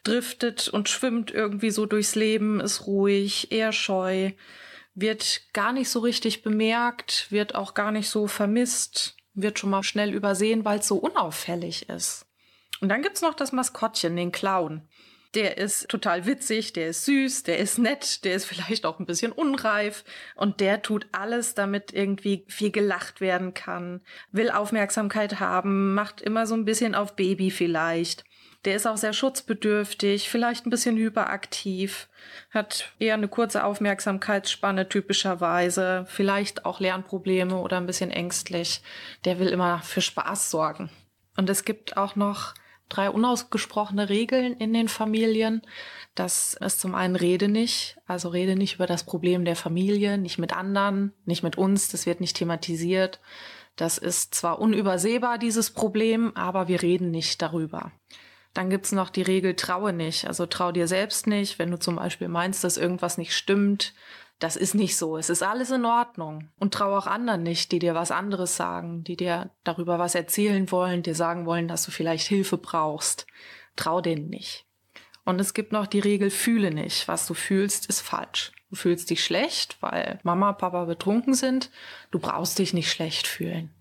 driftet 0.03 0.69
und 0.69 0.89
schwimmt 0.89 1.29
irgendwie 1.29 1.69
so 1.69 1.85
durchs 1.85 2.15
Leben, 2.15 2.59
ist 2.59 2.87
ruhig, 2.87 3.51
eher 3.51 3.73
scheu, 3.73 4.31
wird 4.95 5.53
gar 5.53 5.71
nicht 5.71 5.89
so 5.89 5.99
richtig 5.99 6.41
bemerkt, 6.41 7.31
wird 7.31 7.53
auch 7.53 7.75
gar 7.75 7.91
nicht 7.91 8.09
so 8.09 8.25
vermisst, 8.25 9.17
wird 9.35 9.59
schon 9.59 9.69
mal 9.69 9.83
schnell 9.83 10.15
übersehen, 10.15 10.65
weil 10.65 10.79
es 10.79 10.87
so 10.87 10.97
unauffällig 10.97 11.89
ist. 11.89 12.25
Und 12.81 12.89
dann 12.89 13.01
gibt's 13.01 13.21
noch 13.21 13.35
das 13.35 13.51
Maskottchen, 13.51 14.15
den 14.15 14.31
Clown. 14.31 14.87
Der 15.35 15.59
ist 15.59 15.87
total 15.89 16.25
witzig, 16.25 16.73
der 16.73 16.87
ist 16.87 17.05
süß, 17.05 17.43
der 17.43 17.59
ist 17.59 17.77
nett, 17.77 18.23
der 18.25 18.33
ist 18.33 18.45
vielleicht 18.45 18.85
auch 18.85 18.99
ein 18.99 19.05
bisschen 19.05 19.31
unreif 19.31 20.03
und 20.35 20.59
der 20.59 20.81
tut 20.81 21.07
alles, 21.11 21.53
damit 21.53 21.93
irgendwie 21.93 22.45
viel 22.47 22.71
gelacht 22.71 23.21
werden 23.21 23.53
kann, 23.53 24.01
will 24.31 24.49
Aufmerksamkeit 24.49 25.39
haben, 25.39 25.93
macht 25.93 26.21
immer 26.21 26.47
so 26.47 26.55
ein 26.55 26.65
bisschen 26.65 26.95
auf 26.95 27.15
Baby 27.15 27.51
vielleicht. 27.51 28.23
Der 28.65 28.75
ist 28.75 28.87
auch 28.87 28.97
sehr 28.97 29.13
schutzbedürftig, 29.13 30.29
vielleicht 30.29 30.65
ein 30.65 30.69
bisschen 30.69 30.97
hyperaktiv, 30.97 32.09
hat 32.49 32.91
eher 32.99 33.13
eine 33.13 33.29
kurze 33.29 33.63
Aufmerksamkeitsspanne 33.63 34.89
typischerweise, 34.89 36.05
vielleicht 36.09 36.65
auch 36.65 36.81
Lernprobleme 36.81 37.55
oder 37.55 37.77
ein 37.77 37.85
bisschen 37.85 38.11
ängstlich. 38.11 38.81
Der 39.23 39.39
will 39.39 39.47
immer 39.47 39.79
für 39.83 40.01
Spaß 40.01 40.49
sorgen. 40.49 40.89
Und 41.37 41.49
es 41.49 41.63
gibt 41.63 41.95
auch 41.95 42.17
noch 42.17 42.53
drei 42.89 43.09
unausgesprochene 43.09 44.09
Regeln 44.09 44.53
in 44.53 44.73
den 44.73 44.89
Familien. 44.89 45.61
Das 46.15 46.55
ist 46.55 46.81
zum 46.81 46.95
einen 46.95 47.15
Rede 47.15 47.47
nicht, 47.47 47.97
also 48.05 48.29
rede 48.29 48.55
nicht 48.55 48.75
über 48.75 48.87
das 48.87 49.03
Problem 49.03 49.45
der 49.45 49.55
Familie, 49.55 50.17
nicht 50.17 50.37
mit 50.37 50.53
anderen, 50.53 51.13
nicht 51.25 51.43
mit 51.43 51.57
uns, 51.57 51.89
das 51.89 52.05
wird 52.05 52.19
nicht 52.19 52.35
thematisiert. 52.35 53.19
Das 53.75 53.97
ist 53.97 54.35
zwar 54.35 54.59
unübersehbar, 54.59 55.37
dieses 55.37 55.71
Problem, 55.71 56.35
aber 56.35 56.67
wir 56.67 56.81
reden 56.81 57.11
nicht 57.11 57.41
darüber. 57.41 57.93
Dann 58.53 58.69
gibt's 58.69 58.91
noch 58.91 59.09
die 59.09 59.21
Regel 59.21 59.55
traue 59.55 59.93
nicht. 59.93 60.27
Also 60.27 60.45
trau 60.45 60.71
dir 60.71 60.87
selbst 60.87 61.27
nicht, 61.27 61.59
wenn 61.59 61.71
du 61.71 61.79
zum 61.79 61.95
Beispiel 61.95 62.27
meinst, 62.27 62.63
dass 62.63 62.77
irgendwas 62.77 63.17
nicht 63.17 63.33
stimmt. 63.33 63.93
Das 64.39 64.55
ist 64.55 64.73
nicht 64.73 64.95
so. 64.95 65.17
Es 65.17 65.29
ist 65.29 65.43
alles 65.43 65.69
in 65.69 65.85
Ordnung. 65.85 66.49
Und 66.57 66.73
trau 66.73 66.97
auch 66.97 67.07
anderen 67.07 67.43
nicht, 67.43 67.73
die 67.73 67.79
dir 67.79 67.93
was 67.93 68.09
anderes 68.09 68.55
sagen, 68.55 69.03
die 69.03 69.17
dir 69.17 69.51
darüber 69.65 69.99
was 69.99 70.15
erzählen 70.15 70.71
wollen, 70.71 71.03
dir 71.03 71.15
sagen 71.15 71.45
wollen, 71.45 71.67
dass 71.67 71.83
du 71.83 71.91
vielleicht 71.91 72.27
Hilfe 72.27 72.57
brauchst. 72.57 73.27
Trau 73.75 73.99
denen 73.99 74.29
nicht. 74.29 74.65
Und 75.25 75.39
es 75.41 75.53
gibt 75.53 75.73
noch 75.73 75.87
die 75.87 75.99
Regel 75.99 76.31
fühle 76.31 76.71
nicht. 76.71 77.07
Was 77.09 77.27
du 77.27 77.33
fühlst, 77.33 77.87
ist 77.87 77.99
falsch. 77.99 78.53
Du 78.69 78.75
fühlst 78.75 79.09
dich 79.09 79.23
schlecht, 79.23 79.77
weil 79.81 80.19
Mama, 80.23 80.53
Papa 80.53 80.85
betrunken 80.85 81.33
sind. 81.33 81.69
Du 82.11 82.19
brauchst 82.19 82.59
dich 82.59 82.73
nicht 82.73 82.89
schlecht 82.89 83.27
fühlen. 83.27 83.73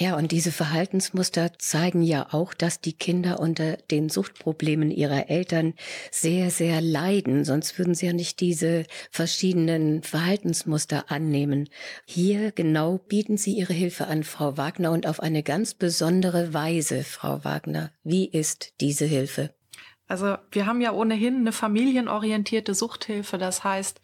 Ja, 0.00 0.16
und 0.16 0.30
diese 0.30 0.52
Verhaltensmuster 0.52 1.58
zeigen 1.58 2.02
ja 2.02 2.28
auch, 2.30 2.54
dass 2.54 2.80
die 2.80 2.92
Kinder 2.92 3.40
unter 3.40 3.76
den 3.90 4.08
Suchtproblemen 4.08 4.92
ihrer 4.92 5.28
Eltern 5.28 5.74
sehr, 6.12 6.52
sehr 6.52 6.80
leiden. 6.80 7.44
Sonst 7.44 7.76
würden 7.80 7.96
sie 7.96 8.06
ja 8.06 8.12
nicht 8.12 8.38
diese 8.38 8.84
verschiedenen 9.10 10.04
Verhaltensmuster 10.04 11.10
annehmen. 11.10 11.68
Hier 12.06 12.52
genau 12.52 12.98
bieten 12.98 13.38
Sie 13.38 13.54
Ihre 13.54 13.72
Hilfe 13.72 14.06
an, 14.06 14.22
Frau 14.22 14.56
Wagner, 14.56 14.92
und 14.92 15.04
auf 15.08 15.18
eine 15.18 15.42
ganz 15.42 15.74
besondere 15.74 16.54
Weise, 16.54 17.02
Frau 17.02 17.42
Wagner. 17.42 17.90
Wie 18.04 18.28
ist 18.28 18.74
diese 18.80 19.04
Hilfe? 19.04 19.50
Also 20.08 20.36
wir 20.50 20.64
haben 20.64 20.80
ja 20.80 20.92
ohnehin 20.92 21.36
eine 21.36 21.52
familienorientierte 21.52 22.74
Suchthilfe. 22.74 23.36
Das 23.36 23.62
heißt, 23.62 24.00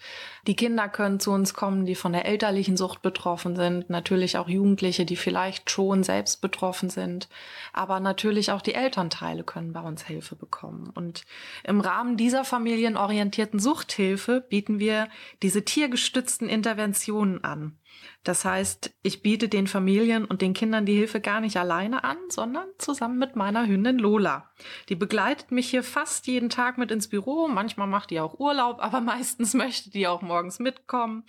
die 0.46 0.54
Kinder 0.54 0.88
können 0.90 1.18
zu 1.18 1.30
uns 1.30 1.54
kommen, 1.54 1.86
die 1.86 1.94
von 1.94 2.12
der 2.12 2.26
elterlichen 2.26 2.76
Sucht 2.76 3.00
betroffen 3.00 3.56
sind. 3.56 3.88
Natürlich 3.88 4.36
auch 4.36 4.48
Jugendliche, 4.48 5.06
die 5.06 5.16
vielleicht 5.16 5.70
schon 5.70 6.02
selbst 6.02 6.42
betroffen 6.42 6.90
sind. 6.90 7.28
Aber 7.72 8.00
natürlich 8.00 8.52
auch 8.52 8.60
die 8.60 8.74
Elternteile 8.74 9.44
können 9.44 9.72
bei 9.72 9.80
uns 9.80 10.02
Hilfe 10.02 10.36
bekommen. 10.36 10.92
Und 10.94 11.24
im 11.64 11.80
Rahmen 11.80 12.18
dieser 12.18 12.44
familienorientierten 12.44 13.58
Suchthilfe 13.58 14.42
bieten 14.42 14.78
wir 14.78 15.08
diese 15.42 15.64
tiergestützten 15.64 16.50
Interventionen 16.50 17.42
an. 17.42 17.78
Das 18.24 18.44
heißt, 18.44 18.94
ich 19.02 19.22
biete 19.22 19.48
den 19.48 19.66
Familien 19.66 20.24
und 20.24 20.40
den 20.40 20.54
Kindern 20.54 20.86
die 20.86 20.96
Hilfe 20.96 21.20
gar 21.20 21.40
nicht 21.40 21.58
alleine 21.58 22.04
an, 22.04 22.16
sondern 22.28 22.66
zusammen 22.78 23.18
mit 23.18 23.36
meiner 23.36 23.66
Hündin 23.66 23.98
Lola. 23.98 24.50
Die 24.88 24.94
begleitet 24.94 25.50
mich 25.50 25.68
hier 25.68 25.82
fast 25.82 26.26
jeden 26.26 26.48
Tag 26.48 26.78
mit 26.78 26.90
ins 26.90 27.08
Büro. 27.08 27.48
Manchmal 27.48 27.86
macht 27.86 28.10
die 28.10 28.20
auch 28.20 28.38
Urlaub, 28.38 28.78
aber 28.80 29.00
meistens 29.00 29.54
möchte 29.54 29.90
die 29.90 30.06
auch 30.06 30.22
morgens 30.22 30.58
mitkommen. 30.58 31.24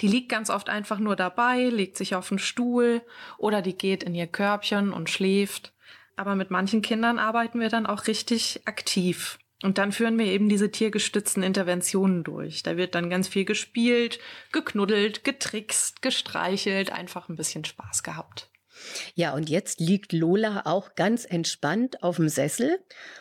Die 0.00 0.08
liegt 0.08 0.30
ganz 0.30 0.48
oft 0.48 0.70
einfach 0.70 0.98
nur 0.98 1.14
dabei, 1.16 1.64
legt 1.64 1.98
sich 1.98 2.14
auf 2.14 2.30
den 2.30 2.38
Stuhl 2.38 3.02
oder 3.36 3.60
die 3.60 3.76
geht 3.76 4.02
in 4.02 4.14
ihr 4.14 4.26
Körbchen 4.26 4.94
und 4.94 5.10
schläft. 5.10 5.74
Aber 6.16 6.34
mit 6.34 6.50
manchen 6.50 6.80
Kindern 6.80 7.18
arbeiten 7.18 7.60
wir 7.60 7.68
dann 7.68 7.86
auch 7.86 8.06
richtig 8.06 8.62
aktiv. 8.66 9.38
Und 9.62 9.76
dann 9.76 9.92
führen 9.92 10.18
wir 10.18 10.26
eben 10.26 10.48
diese 10.48 10.70
tiergestützten 10.70 11.42
Interventionen 11.42 12.24
durch. 12.24 12.62
Da 12.62 12.76
wird 12.76 12.94
dann 12.94 13.10
ganz 13.10 13.28
viel 13.28 13.44
gespielt, 13.44 14.18
geknuddelt, 14.52 15.22
getrickst, 15.22 16.00
gestreichelt, 16.00 16.90
einfach 16.92 17.28
ein 17.28 17.36
bisschen 17.36 17.64
Spaß 17.64 18.02
gehabt. 18.02 18.50
Ja, 19.14 19.34
und 19.34 19.50
jetzt 19.50 19.80
liegt 19.80 20.12
Lola 20.12 20.62
auch 20.64 20.94
ganz 20.94 21.26
entspannt 21.26 22.02
auf 22.02 22.16
dem 22.16 22.30
Sessel 22.30 22.78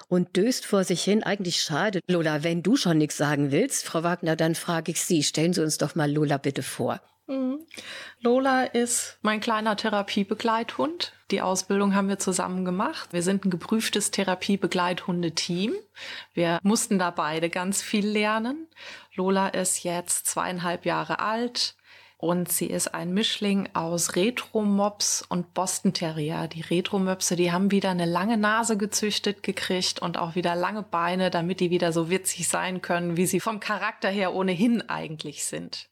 und 0.07 0.37
döst 0.37 0.65
vor 0.65 0.85
sich 0.85 1.03
hin. 1.03 1.23
Eigentlich 1.23 1.61
schade. 1.61 1.99
Lola, 2.07 2.43
wenn 2.43 2.63
du 2.63 2.77
schon 2.77 2.97
nichts 2.97 3.17
sagen 3.17 3.51
willst, 3.51 3.85
Frau 3.85 4.03
Wagner, 4.03 4.37
dann 4.37 4.55
frage 4.55 4.91
ich 4.91 5.01
Sie. 5.01 5.23
Stellen 5.23 5.51
Sie 5.51 5.61
uns 5.61 5.77
doch 5.77 5.95
mal 5.95 6.09
Lola 6.09 6.37
bitte 6.37 6.63
vor. 6.63 7.01
Mhm. 7.29 7.59
Lola 8.21 8.63
ist 8.63 9.19
mein 9.21 9.39
kleiner 9.39 9.77
Therapiebegleithund. 9.77 11.13
Die 11.29 11.41
Ausbildung 11.41 11.93
haben 11.93 12.09
wir 12.09 12.17
zusammen 12.17 12.65
gemacht. 12.65 13.13
Wir 13.13 13.21
sind 13.21 13.45
ein 13.45 13.51
geprüftes 13.51 14.09
Therapiebegleithundeteam. 14.09 15.73
Wir 16.33 16.59
mussten 16.63 16.97
da 16.97 17.11
beide 17.11 17.51
ganz 17.51 17.83
viel 17.83 18.07
lernen. 18.07 18.67
Lola 19.13 19.49
ist 19.49 19.83
jetzt 19.83 20.25
zweieinhalb 20.25 20.85
Jahre 20.85 21.19
alt 21.19 21.75
und 22.17 22.51
sie 22.51 22.65
ist 22.65 22.95
ein 22.95 23.13
Mischling 23.13 23.69
aus 23.73 24.15
Retro-Mops 24.15 25.23
und 25.29 25.53
Boston 25.53 25.93
Terrier. 25.93 26.47
Die 26.47 26.61
Retro-Möpse, 26.61 27.35
die 27.35 27.51
haben 27.51 27.69
wieder 27.69 27.91
eine 27.91 28.05
lange 28.05 28.37
Nase 28.37 28.75
gezüchtet 28.75 29.43
gekriegt 29.43 30.01
und 30.01 30.17
auch 30.17 30.33
wieder 30.33 30.55
lange 30.55 30.81
Beine, 30.81 31.29
damit 31.29 31.59
die 31.59 31.69
wieder 31.69 31.93
so 31.93 32.09
witzig 32.09 32.47
sein 32.47 32.81
können, 32.81 33.17
wie 33.17 33.27
sie 33.27 33.39
vom 33.39 33.59
Charakter 33.59 34.09
her 34.09 34.33
ohnehin 34.33 34.89
eigentlich 34.89 35.45
sind. 35.45 35.88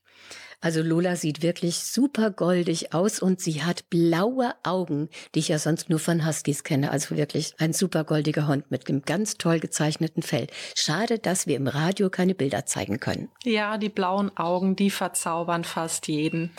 Also 0.59 0.81
Lola 0.81 1.15
sieht 1.15 1.43
wirklich 1.43 1.77
super 1.77 2.31
goldig 2.31 2.93
aus 2.93 3.19
und 3.19 3.39
sie 3.39 3.63
hat 3.63 3.89
blaue 3.89 4.53
Augen, 4.63 5.09
die 5.35 5.39
ich 5.39 5.49
ja 5.49 5.59
sonst 5.59 5.89
nur 5.89 5.99
von 5.99 6.25
Huskies 6.25 6.63
kenne. 6.63 6.89
Also 6.89 7.15
wirklich 7.15 7.53
ein 7.59 7.73
super 7.73 8.03
goldiger 8.03 8.47
Hund 8.47 8.71
mit 8.71 8.89
einem 8.89 9.03
ganz 9.03 9.37
toll 9.37 9.59
gezeichneten 9.59 10.23
Fell. 10.23 10.47
Schade, 10.75 11.19
dass 11.19 11.45
wir 11.45 11.57
im 11.57 11.67
Radio 11.67 12.09
keine 12.09 12.33
Bilder 12.33 12.65
zeigen 12.65 12.99
können. 12.99 13.29
Ja, 13.43 13.77
die 13.77 13.89
blauen 13.89 14.35
Augen, 14.35 14.75
die 14.75 14.89
verzaubern 14.89 15.63
fast 15.63 16.07
jeden. 16.07 16.51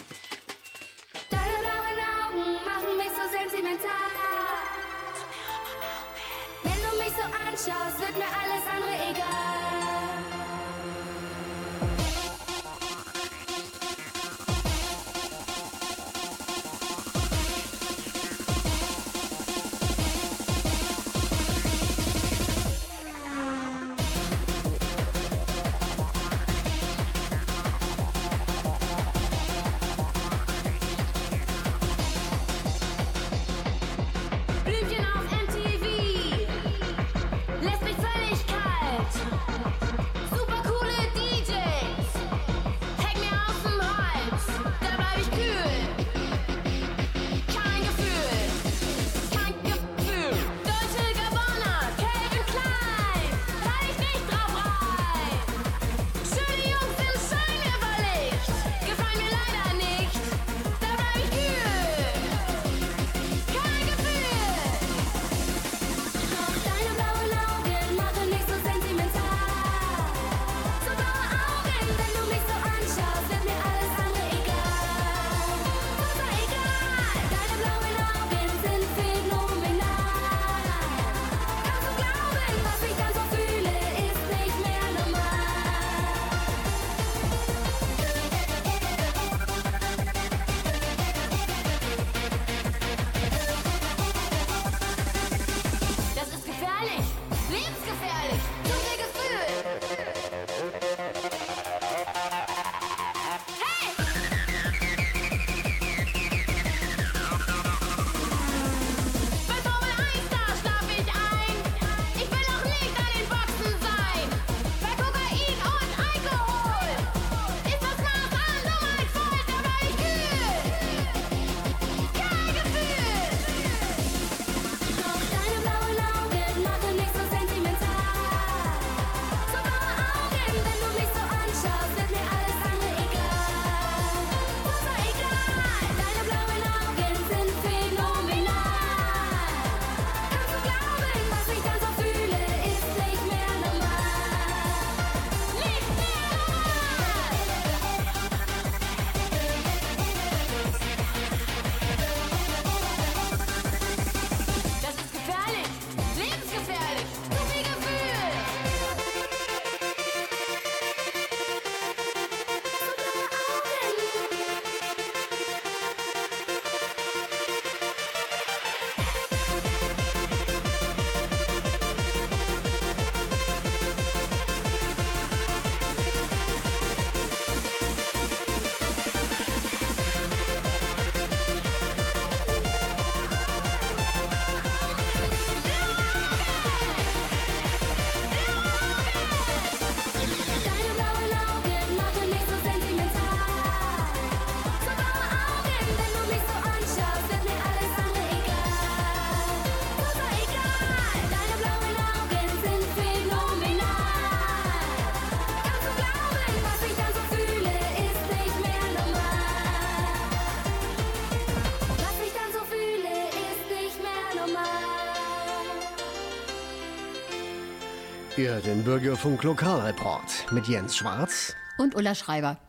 Ihr 218.38 218.61
den 218.61 218.85
Bürgerfunk 218.85 219.42
Lokalreport 219.42 220.53
mit 220.53 220.68
Jens 220.68 220.96
Schwarz. 220.96 221.57
Und 221.77 221.96
Ulla 221.96 222.14
Schreiber. 222.14 222.61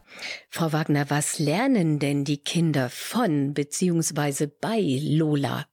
Frau 0.50 0.74
Wagner, 0.74 1.12
was 1.12 1.38
lernen 1.38 2.00
denn 2.00 2.26
die 2.26 2.40
Kinder 2.40 2.90
von 2.90 3.54
bzw. 3.54 4.48
bei 4.48 5.00
Lola? 5.00 5.68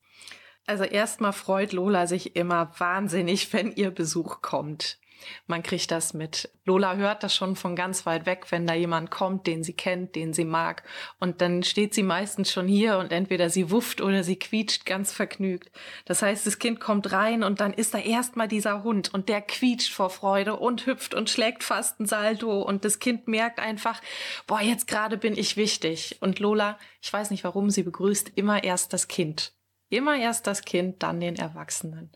Also 0.66 0.84
erstmal 0.84 1.32
freut 1.32 1.72
Lola 1.72 2.06
sich 2.06 2.36
immer 2.36 2.72
wahnsinnig, 2.76 3.50
wenn 3.54 3.72
ihr 3.72 3.90
Besuch 3.90 4.42
kommt. 4.42 4.98
Man 5.46 5.62
kriegt 5.62 5.90
das 5.90 6.14
mit. 6.14 6.50
Lola 6.64 6.96
hört 6.96 7.22
das 7.22 7.34
schon 7.34 7.56
von 7.56 7.76
ganz 7.76 8.06
weit 8.06 8.26
weg, 8.26 8.46
wenn 8.50 8.66
da 8.66 8.74
jemand 8.74 9.10
kommt, 9.10 9.46
den 9.46 9.62
sie 9.62 9.72
kennt, 9.72 10.16
den 10.16 10.32
sie 10.32 10.44
mag. 10.44 10.82
Und 11.20 11.40
dann 11.40 11.62
steht 11.62 11.94
sie 11.94 12.02
meistens 12.02 12.50
schon 12.50 12.66
hier 12.66 12.98
und 12.98 13.12
entweder 13.12 13.50
sie 13.50 13.70
wufft 13.70 14.00
oder 14.00 14.24
sie 14.24 14.36
quietscht 14.36 14.84
ganz 14.84 15.12
vergnügt. 15.12 15.70
Das 16.04 16.22
heißt, 16.22 16.46
das 16.46 16.58
Kind 16.58 16.80
kommt 16.80 17.12
rein 17.12 17.42
und 17.42 17.60
dann 17.60 17.72
ist 17.72 17.94
da 17.94 17.98
erstmal 17.98 18.48
dieser 18.48 18.82
Hund 18.82 19.12
und 19.14 19.28
der 19.28 19.42
quietscht 19.42 19.92
vor 19.92 20.10
Freude 20.10 20.56
und 20.56 20.86
hüpft 20.86 21.14
und 21.14 21.30
schlägt 21.30 21.62
fast 21.64 22.00
ein 22.00 22.06
Salto 22.06 22.62
und 22.62 22.84
das 22.84 22.98
Kind 22.98 23.28
merkt 23.28 23.58
einfach, 23.58 24.00
boah, 24.46 24.60
jetzt 24.60 24.86
gerade 24.86 25.16
bin 25.16 25.36
ich 25.36 25.56
wichtig. 25.56 26.16
Und 26.20 26.38
Lola, 26.38 26.78
ich 27.00 27.12
weiß 27.12 27.30
nicht 27.30 27.44
warum, 27.44 27.70
sie 27.70 27.82
begrüßt 27.82 28.32
immer 28.34 28.64
erst 28.64 28.92
das 28.92 29.08
Kind. 29.08 29.55
Immer 29.88 30.16
erst 30.16 30.46
das 30.46 30.64
Kind, 30.64 31.02
dann 31.02 31.20
den 31.20 31.36
Erwachsenen. 31.36 32.10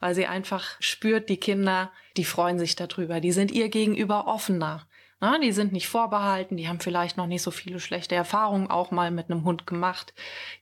Weil 0.00 0.14
sie 0.14 0.26
einfach 0.26 0.76
spürt, 0.80 1.28
die 1.28 1.38
Kinder, 1.38 1.90
die 2.16 2.24
freuen 2.24 2.58
sich 2.58 2.76
darüber. 2.76 3.20
Die 3.20 3.32
sind 3.32 3.50
ihr 3.50 3.68
gegenüber 3.68 4.26
offener. 4.26 4.86
Na, 5.18 5.38
die 5.38 5.52
sind 5.52 5.72
nicht 5.72 5.88
vorbehalten, 5.88 6.58
die 6.58 6.68
haben 6.68 6.78
vielleicht 6.78 7.16
noch 7.16 7.26
nicht 7.26 7.40
so 7.40 7.50
viele 7.50 7.80
schlechte 7.80 8.14
Erfahrungen 8.14 8.70
auch 8.70 8.90
mal 8.90 9.10
mit 9.10 9.30
einem 9.30 9.44
Hund 9.44 9.66
gemacht. 9.66 10.12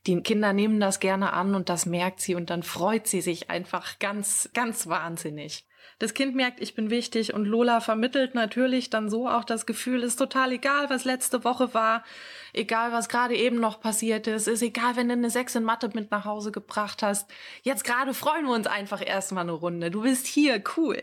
Die 0.07 0.21
Kinder 0.23 0.53
nehmen 0.53 0.79
das 0.79 1.01
gerne 1.01 1.33
an 1.33 1.57
und 1.57 1.69
das 1.69 1.87
merkt 1.87 2.21
sie 2.21 2.37
und 2.37 2.51
dann 2.51 2.63
freut 2.63 3.09
sie 3.09 3.21
sich 3.21 3.51
einfach 3.51 3.99
ganz, 3.99 4.51
ganz 4.55 4.87
wahnsinnig. 4.87 5.67
Das 5.99 6.15
Kind 6.15 6.35
merkt, 6.35 6.61
ich 6.61 6.75
bin 6.75 6.91
wichtig 6.91 7.35
und 7.35 7.45
Lola 7.45 7.81
vermittelt 7.81 8.35
natürlich 8.35 8.91
dann 8.91 9.09
so 9.09 9.29
auch 9.29 9.45
das 9.45 9.67
Gefühl, 9.67 10.03
ist 10.03 10.17
total 10.17 10.53
egal, 10.53 10.91
was 10.91 11.05
letzte 11.05 11.45
Woche 11.45 11.73
war, 11.75 12.05
egal, 12.53 12.93
was 12.93 13.09
gerade 13.09 13.37
eben 13.37 13.61
noch 13.61 13.81
passiert 13.81 14.27
ist, 14.27 14.49
ist 14.49 14.63
egal, 14.63 14.97
wenn 14.97 15.09
du 15.09 15.15
eine 15.15 15.31
Sechs 15.31 15.55
in 15.55 15.65
Mathe 15.65 15.91
mit 15.95 16.11
nach 16.11 16.25
Hause 16.25 16.53
gebracht 16.53 17.03
hast. 17.03 17.31
Jetzt 17.63 17.85
gerade 17.85 18.15
freuen 18.15 18.47
wir 18.47 18.55
uns 18.55 18.67
einfach 18.67 19.07
erstmal 19.07 19.45
eine 19.45 19.53
Runde. 19.53 19.91
Du 19.91 20.03
bist 20.03 20.27
hier, 20.27 20.63
cool. 20.77 21.01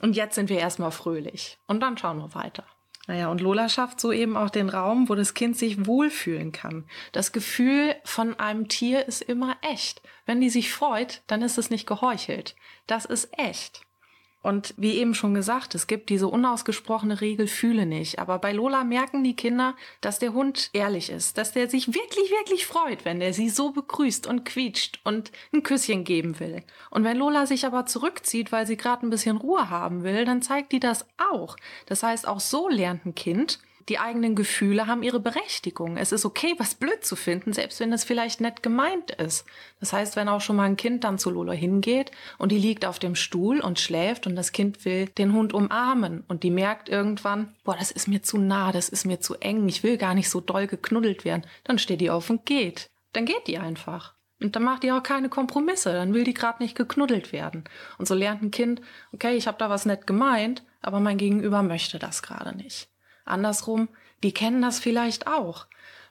Und 0.00 0.16
jetzt 0.16 0.34
sind 0.34 0.48
wir 0.48 0.58
erstmal 0.58 0.90
fröhlich. 0.90 1.58
Und 1.66 1.80
dann 1.80 1.96
schauen 1.96 2.18
wir 2.18 2.34
weiter. 2.34 2.64
Naja, 3.06 3.28
und 3.28 3.40
Lola 3.40 3.68
schafft 3.68 4.00
so 4.00 4.12
eben 4.12 4.36
auch 4.36 4.48
den 4.48 4.70
Raum, 4.70 5.08
wo 5.08 5.14
das 5.14 5.34
Kind 5.34 5.58
sich 5.58 5.86
wohlfühlen 5.86 6.52
kann. 6.52 6.88
Das 7.12 7.32
Gefühl 7.32 7.94
von 8.02 8.38
einem 8.40 8.68
Tier 8.68 9.06
ist 9.06 9.20
immer 9.20 9.56
echt. 9.60 10.00
Wenn 10.24 10.40
die 10.40 10.48
sich 10.48 10.72
freut, 10.72 11.22
dann 11.26 11.42
ist 11.42 11.58
es 11.58 11.68
nicht 11.68 11.86
geheuchelt. 11.86 12.56
Das 12.86 13.04
ist 13.04 13.28
echt. 13.38 13.82
Und 14.44 14.74
wie 14.76 14.98
eben 14.98 15.14
schon 15.14 15.32
gesagt, 15.32 15.74
es 15.74 15.86
gibt 15.86 16.10
diese 16.10 16.28
unausgesprochene 16.28 17.22
Regel, 17.22 17.46
fühle 17.46 17.86
nicht. 17.86 18.18
Aber 18.18 18.38
bei 18.38 18.52
Lola 18.52 18.84
merken 18.84 19.24
die 19.24 19.34
Kinder, 19.34 19.74
dass 20.02 20.18
der 20.18 20.34
Hund 20.34 20.68
ehrlich 20.74 21.08
ist, 21.08 21.38
dass 21.38 21.52
der 21.52 21.70
sich 21.70 21.94
wirklich, 21.94 22.30
wirklich 22.30 22.66
freut, 22.66 23.06
wenn 23.06 23.22
er 23.22 23.32
sie 23.32 23.48
so 23.48 23.70
begrüßt 23.70 24.26
und 24.26 24.44
quietscht 24.44 25.00
und 25.02 25.32
ein 25.54 25.62
Küsschen 25.62 26.04
geben 26.04 26.38
will. 26.40 26.62
Und 26.90 27.04
wenn 27.04 27.16
Lola 27.16 27.46
sich 27.46 27.64
aber 27.64 27.86
zurückzieht, 27.86 28.52
weil 28.52 28.66
sie 28.66 28.76
gerade 28.76 29.06
ein 29.06 29.10
bisschen 29.10 29.38
Ruhe 29.38 29.70
haben 29.70 30.04
will, 30.04 30.26
dann 30.26 30.42
zeigt 30.42 30.72
die 30.72 30.80
das 30.80 31.06
auch. 31.32 31.56
Das 31.86 32.02
heißt, 32.02 32.28
auch 32.28 32.40
so 32.40 32.68
lernt 32.68 33.06
ein 33.06 33.14
Kind, 33.14 33.60
die 33.88 33.98
eigenen 33.98 34.34
Gefühle 34.34 34.86
haben 34.86 35.02
ihre 35.02 35.20
Berechtigung. 35.20 35.96
Es 35.96 36.12
ist 36.12 36.24
okay, 36.24 36.54
was 36.58 36.74
blöd 36.74 37.04
zu 37.04 37.16
finden, 37.16 37.52
selbst 37.52 37.80
wenn 37.80 37.92
es 37.92 38.04
vielleicht 38.04 38.40
nett 38.40 38.62
gemeint 38.62 39.10
ist. 39.10 39.44
Das 39.80 39.92
heißt, 39.92 40.16
wenn 40.16 40.28
auch 40.28 40.40
schon 40.40 40.56
mal 40.56 40.64
ein 40.64 40.76
Kind 40.76 41.04
dann 41.04 41.18
zu 41.18 41.30
Lola 41.30 41.52
hingeht 41.52 42.10
und 42.38 42.52
die 42.52 42.58
liegt 42.58 42.86
auf 42.86 42.98
dem 42.98 43.14
Stuhl 43.14 43.60
und 43.60 43.78
schläft 43.78 44.26
und 44.26 44.36
das 44.36 44.52
Kind 44.52 44.84
will 44.84 45.06
den 45.18 45.32
Hund 45.32 45.52
umarmen 45.52 46.24
und 46.28 46.42
die 46.42 46.50
merkt 46.50 46.88
irgendwann, 46.88 47.54
boah, 47.64 47.76
das 47.76 47.90
ist 47.90 48.08
mir 48.08 48.22
zu 48.22 48.38
nah, 48.38 48.72
das 48.72 48.88
ist 48.88 49.04
mir 49.04 49.20
zu 49.20 49.34
eng, 49.36 49.68
ich 49.68 49.82
will 49.82 49.98
gar 49.98 50.14
nicht 50.14 50.30
so 50.30 50.40
doll 50.40 50.66
geknuddelt 50.66 51.24
werden, 51.24 51.46
dann 51.64 51.78
steht 51.78 52.00
die 52.00 52.10
auf 52.10 52.30
und 52.30 52.46
geht. 52.46 52.88
Dann 53.12 53.26
geht 53.26 53.46
die 53.46 53.58
einfach. 53.58 54.14
Und 54.40 54.56
dann 54.56 54.64
macht 54.64 54.82
die 54.82 54.92
auch 54.92 55.02
keine 55.02 55.28
Kompromisse, 55.28 55.92
dann 55.92 56.12
will 56.12 56.24
die 56.24 56.34
gerade 56.34 56.62
nicht 56.62 56.76
geknuddelt 56.76 57.32
werden. 57.32 57.64
Und 57.98 58.06
so 58.06 58.14
lernt 58.14 58.42
ein 58.42 58.50
Kind, 58.50 58.80
okay, 59.12 59.36
ich 59.36 59.46
habe 59.46 59.58
da 59.58 59.70
was 59.70 59.86
nett 59.86 60.06
gemeint, 60.06 60.64
aber 60.82 61.00
mein 61.00 61.18
Gegenüber 61.18 61.62
möchte 61.62 61.98
das 61.98 62.22
gerade 62.22 62.56
nicht. 62.56 62.88
Andersrum, 63.24 63.88
die 64.22 64.32
kennen 64.32 64.62
das 64.62 64.78
vielleicht 64.78 65.26
auch. 65.26 65.66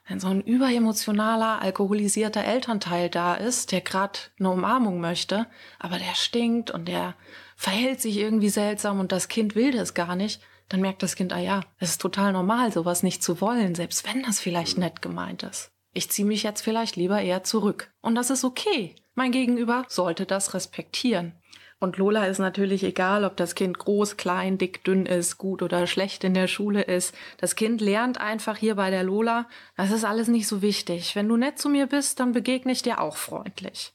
Wenn 0.06 0.20
so 0.20 0.28
ein 0.28 0.42
überemotionaler, 0.42 1.62
alkoholisierter 1.62 2.44
Elternteil 2.44 3.08
da 3.08 3.34
ist, 3.34 3.72
der 3.72 3.80
gerade 3.80 4.18
eine 4.38 4.50
Umarmung 4.50 5.00
möchte, 5.00 5.46
aber 5.78 5.98
der 5.98 6.14
stinkt 6.14 6.70
und 6.70 6.88
der 6.88 7.14
verhält 7.56 8.00
sich 8.02 8.18
irgendwie 8.18 8.50
seltsam 8.50 9.00
und 9.00 9.12
das 9.12 9.28
Kind 9.28 9.54
will 9.54 9.72
das 9.72 9.94
gar 9.94 10.14
nicht, 10.14 10.42
dann 10.68 10.80
merkt 10.80 11.02
das 11.02 11.16
Kind, 11.16 11.32
ah 11.32 11.38
ja, 11.38 11.60
es 11.78 11.90
ist 11.90 12.00
total 12.00 12.32
normal, 12.32 12.72
sowas 12.72 13.02
nicht 13.02 13.22
zu 13.22 13.40
wollen, 13.40 13.74
selbst 13.74 14.06
wenn 14.06 14.22
das 14.22 14.40
vielleicht 14.40 14.76
nett 14.76 15.00
gemeint 15.00 15.42
ist. 15.42 15.70
Ich 15.92 16.10
ziehe 16.10 16.26
mich 16.26 16.42
jetzt 16.42 16.62
vielleicht 16.62 16.96
lieber 16.96 17.20
eher 17.20 17.44
zurück. 17.44 17.92
Und 18.00 18.16
das 18.16 18.30
ist 18.30 18.44
okay. 18.44 18.96
Mein 19.14 19.30
Gegenüber 19.30 19.84
sollte 19.88 20.26
das 20.26 20.52
respektieren. 20.52 21.34
Und 21.80 21.96
Lola 21.96 22.26
ist 22.26 22.38
natürlich 22.38 22.82
egal, 22.84 23.24
ob 23.24 23.36
das 23.36 23.54
Kind 23.54 23.78
groß, 23.78 24.16
klein, 24.16 24.58
dick, 24.58 24.84
dünn 24.84 25.06
ist, 25.06 25.38
gut 25.38 25.62
oder 25.62 25.86
schlecht 25.86 26.24
in 26.24 26.34
der 26.34 26.46
Schule 26.46 26.82
ist. 26.82 27.14
Das 27.38 27.56
Kind 27.56 27.80
lernt 27.80 28.20
einfach 28.20 28.56
hier 28.56 28.76
bei 28.76 28.90
der 28.90 29.02
Lola, 29.02 29.48
das 29.76 29.90
ist 29.90 30.04
alles 30.04 30.28
nicht 30.28 30.46
so 30.46 30.62
wichtig. 30.62 31.14
Wenn 31.16 31.28
du 31.28 31.36
nett 31.36 31.58
zu 31.58 31.68
mir 31.68 31.86
bist, 31.86 32.20
dann 32.20 32.32
begegne 32.32 32.72
ich 32.72 32.82
dir 32.82 33.00
auch 33.00 33.16
freundlich. 33.16 33.92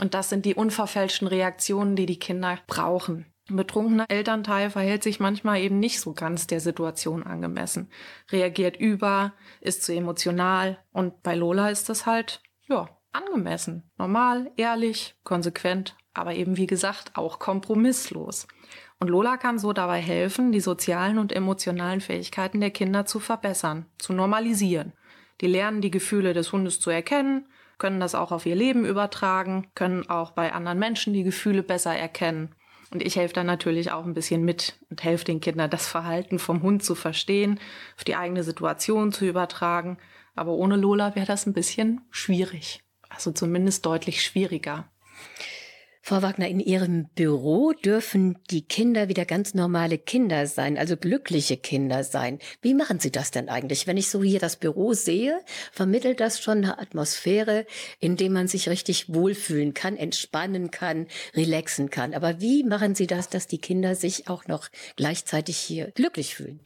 Und 0.00 0.14
das 0.14 0.28
sind 0.28 0.46
die 0.46 0.54
unverfälschten 0.54 1.28
Reaktionen, 1.28 1.96
die 1.96 2.06
die 2.06 2.18
Kinder 2.18 2.58
brauchen. 2.66 3.26
Ein 3.50 3.56
betrunkener 3.56 4.06
Elternteil 4.08 4.70
verhält 4.70 5.02
sich 5.02 5.18
manchmal 5.18 5.60
eben 5.60 5.78
nicht 5.80 6.00
so 6.00 6.14
ganz 6.14 6.46
der 6.46 6.60
Situation 6.60 7.24
angemessen, 7.24 7.90
reagiert 8.30 8.76
über, 8.76 9.34
ist 9.60 9.82
zu 9.82 9.92
emotional 9.92 10.78
und 10.92 11.22
bei 11.22 11.34
Lola 11.34 11.68
ist 11.68 11.88
das 11.88 12.06
halt, 12.06 12.40
ja, 12.68 12.88
angemessen, 13.12 13.90
normal, 13.98 14.50
ehrlich, 14.56 15.14
konsequent, 15.24 15.96
aber 16.14 16.34
eben 16.34 16.56
wie 16.56 16.66
gesagt 16.66 17.16
auch 17.16 17.38
kompromisslos. 17.38 18.46
Und 18.98 19.08
Lola 19.08 19.36
kann 19.36 19.58
so 19.58 19.72
dabei 19.72 20.00
helfen, 20.00 20.52
die 20.52 20.60
sozialen 20.60 21.18
und 21.18 21.32
emotionalen 21.32 22.00
Fähigkeiten 22.00 22.60
der 22.60 22.70
Kinder 22.70 23.04
zu 23.04 23.18
verbessern, 23.18 23.86
zu 23.98 24.12
normalisieren. 24.12 24.92
Die 25.40 25.48
lernen 25.48 25.80
die 25.80 25.90
Gefühle 25.90 26.34
des 26.34 26.52
Hundes 26.52 26.78
zu 26.78 26.90
erkennen, 26.90 27.46
können 27.78 27.98
das 27.98 28.14
auch 28.14 28.30
auf 28.30 28.46
ihr 28.46 28.54
Leben 28.54 28.84
übertragen, 28.84 29.66
können 29.74 30.08
auch 30.08 30.30
bei 30.30 30.52
anderen 30.52 30.78
Menschen 30.78 31.12
die 31.12 31.24
Gefühle 31.24 31.64
besser 31.64 31.96
erkennen. 31.96 32.54
Und 32.92 33.02
ich 33.02 33.16
helfe 33.16 33.34
dann 33.34 33.46
natürlich 33.46 33.90
auch 33.90 34.04
ein 34.04 34.14
bisschen 34.14 34.44
mit 34.44 34.78
und 34.90 35.02
helfe 35.02 35.24
den 35.24 35.40
Kindern, 35.40 35.70
das 35.70 35.88
Verhalten 35.88 36.38
vom 36.38 36.62
Hund 36.62 36.84
zu 36.84 36.94
verstehen, 36.94 37.58
auf 37.96 38.04
die 38.04 38.14
eigene 38.14 38.44
Situation 38.44 39.10
zu 39.10 39.24
übertragen. 39.24 39.98
Aber 40.36 40.52
ohne 40.52 40.76
Lola 40.76 41.16
wäre 41.16 41.26
das 41.26 41.46
ein 41.46 41.54
bisschen 41.54 42.02
schwierig. 42.10 42.84
Also 43.14 43.32
zumindest 43.32 43.84
deutlich 43.86 44.22
schwieriger. 44.22 44.88
Frau 46.04 46.20
Wagner, 46.20 46.48
in 46.48 46.58
Ihrem 46.58 47.06
Büro 47.14 47.72
dürfen 47.72 48.36
die 48.50 48.62
Kinder 48.62 49.08
wieder 49.08 49.24
ganz 49.24 49.54
normale 49.54 49.98
Kinder 49.98 50.48
sein, 50.48 50.76
also 50.76 50.96
glückliche 50.96 51.56
Kinder 51.56 52.02
sein. 52.02 52.40
Wie 52.60 52.74
machen 52.74 52.98
Sie 52.98 53.12
das 53.12 53.30
denn 53.30 53.48
eigentlich? 53.48 53.86
Wenn 53.86 53.96
ich 53.96 54.10
so 54.10 54.20
hier 54.20 54.40
das 54.40 54.56
Büro 54.56 54.94
sehe, 54.94 55.40
vermittelt 55.70 56.18
das 56.18 56.42
schon 56.42 56.58
eine 56.58 56.80
Atmosphäre, 56.80 57.66
in 58.00 58.16
der 58.16 58.30
man 58.30 58.48
sich 58.48 58.68
richtig 58.68 59.14
wohlfühlen 59.14 59.74
kann, 59.74 59.96
entspannen 59.96 60.72
kann, 60.72 61.06
relaxen 61.36 61.88
kann. 61.88 62.14
Aber 62.14 62.40
wie 62.40 62.64
machen 62.64 62.96
Sie 62.96 63.06
das, 63.06 63.28
dass 63.28 63.46
die 63.46 63.58
Kinder 63.58 63.94
sich 63.94 64.28
auch 64.28 64.48
noch 64.48 64.70
gleichzeitig 64.96 65.56
hier 65.56 65.92
glücklich 65.92 66.34
fühlen? 66.34 66.58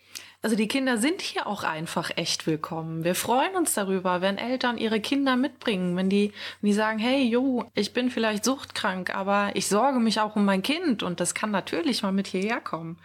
Also 0.46 0.54
die 0.54 0.68
Kinder 0.68 0.96
sind 0.96 1.22
hier 1.22 1.48
auch 1.48 1.64
einfach 1.64 2.10
echt 2.16 2.46
willkommen. 2.46 3.02
Wir 3.02 3.16
freuen 3.16 3.56
uns 3.56 3.74
darüber, 3.74 4.20
wenn 4.20 4.38
Eltern 4.38 4.78
ihre 4.78 5.00
Kinder 5.00 5.34
mitbringen, 5.34 5.96
wenn 5.96 6.08
die, 6.08 6.32
wenn 6.60 6.68
die 6.68 6.72
sagen, 6.72 7.00
hey, 7.00 7.24
jo, 7.24 7.64
ich 7.74 7.92
bin 7.92 8.10
vielleicht 8.10 8.44
suchtkrank, 8.44 9.12
aber 9.12 9.25
ich 9.54 9.66
sorge 9.68 9.98
mich 9.98 10.20
auch 10.20 10.36
um 10.36 10.44
mein 10.44 10.62
Kind 10.62 11.02
und 11.02 11.20
das 11.20 11.34
kann 11.34 11.50
natürlich 11.50 12.02
mal 12.02 12.12
mit 12.12 12.26
hierher 12.26 12.60
kommen. 12.60 12.98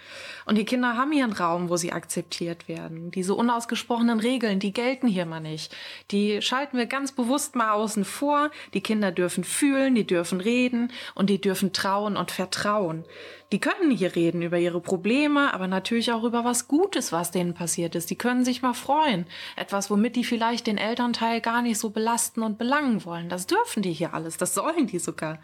Und 0.45 0.57
die 0.57 0.65
Kinder 0.65 0.95
haben 0.97 1.11
einen 1.11 1.33
Raum, 1.33 1.69
wo 1.69 1.77
sie 1.77 1.91
akzeptiert 1.91 2.67
werden. 2.67 3.11
Diese 3.11 3.35
unausgesprochenen 3.35 4.19
Regeln, 4.19 4.59
die 4.59 4.73
gelten 4.73 5.07
hier 5.07 5.25
mal 5.25 5.39
nicht. 5.39 5.75
Die 6.11 6.41
schalten 6.41 6.77
wir 6.77 6.85
ganz 6.85 7.11
bewusst 7.11 7.55
mal 7.55 7.71
außen 7.71 8.05
vor. 8.05 8.51
Die 8.73 8.81
Kinder 8.81 9.11
dürfen 9.11 9.43
fühlen, 9.43 9.95
die 9.95 10.07
dürfen 10.07 10.41
reden 10.41 10.91
und 11.15 11.29
die 11.29 11.41
dürfen 11.41 11.73
trauen 11.73 12.17
und 12.17 12.31
vertrauen. 12.31 13.05
Die 13.51 13.59
können 13.59 13.91
hier 13.91 14.15
reden 14.15 14.41
über 14.41 14.57
ihre 14.57 14.79
Probleme, 14.79 15.53
aber 15.53 15.67
natürlich 15.67 16.13
auch 16.13 16.23
über 16.23 16.45
was 16.45 16.69
Gutes, 16.69 17.11
was 17.11 17.31
denen 17.31 17.53
passiert 17.53 17.95
ist. 17.95 18.09
Die 18.09 18.17
können 18.17 18.45
sich 18.45 18.61
mal 18.61 18.73
freuen. 18.73 19.25
Etwas, 19.57 19.89
womit 19.89 20.15
die 20.15 20.23
vielleicht 20.23 20.67
den 20.67 20.77
Elternteil 20.77 21.41
gar 21.41 21.61
nicht 21.61 21.77
so 21.77 21.89
belasten 21.89 22.43
und 22.43 22.57
belangen 22.57 23.03
wollen. 23.03 23.27
Das 23.27 23.47
dürfen 23.47 23.83
die 23.83 23.91
hier 23.91 24.13
alles. 24.13 24.37
Das 24.37 24.53
sollen 24.53 24.87
die 24.87 24.99
sogar. 24.99 25.39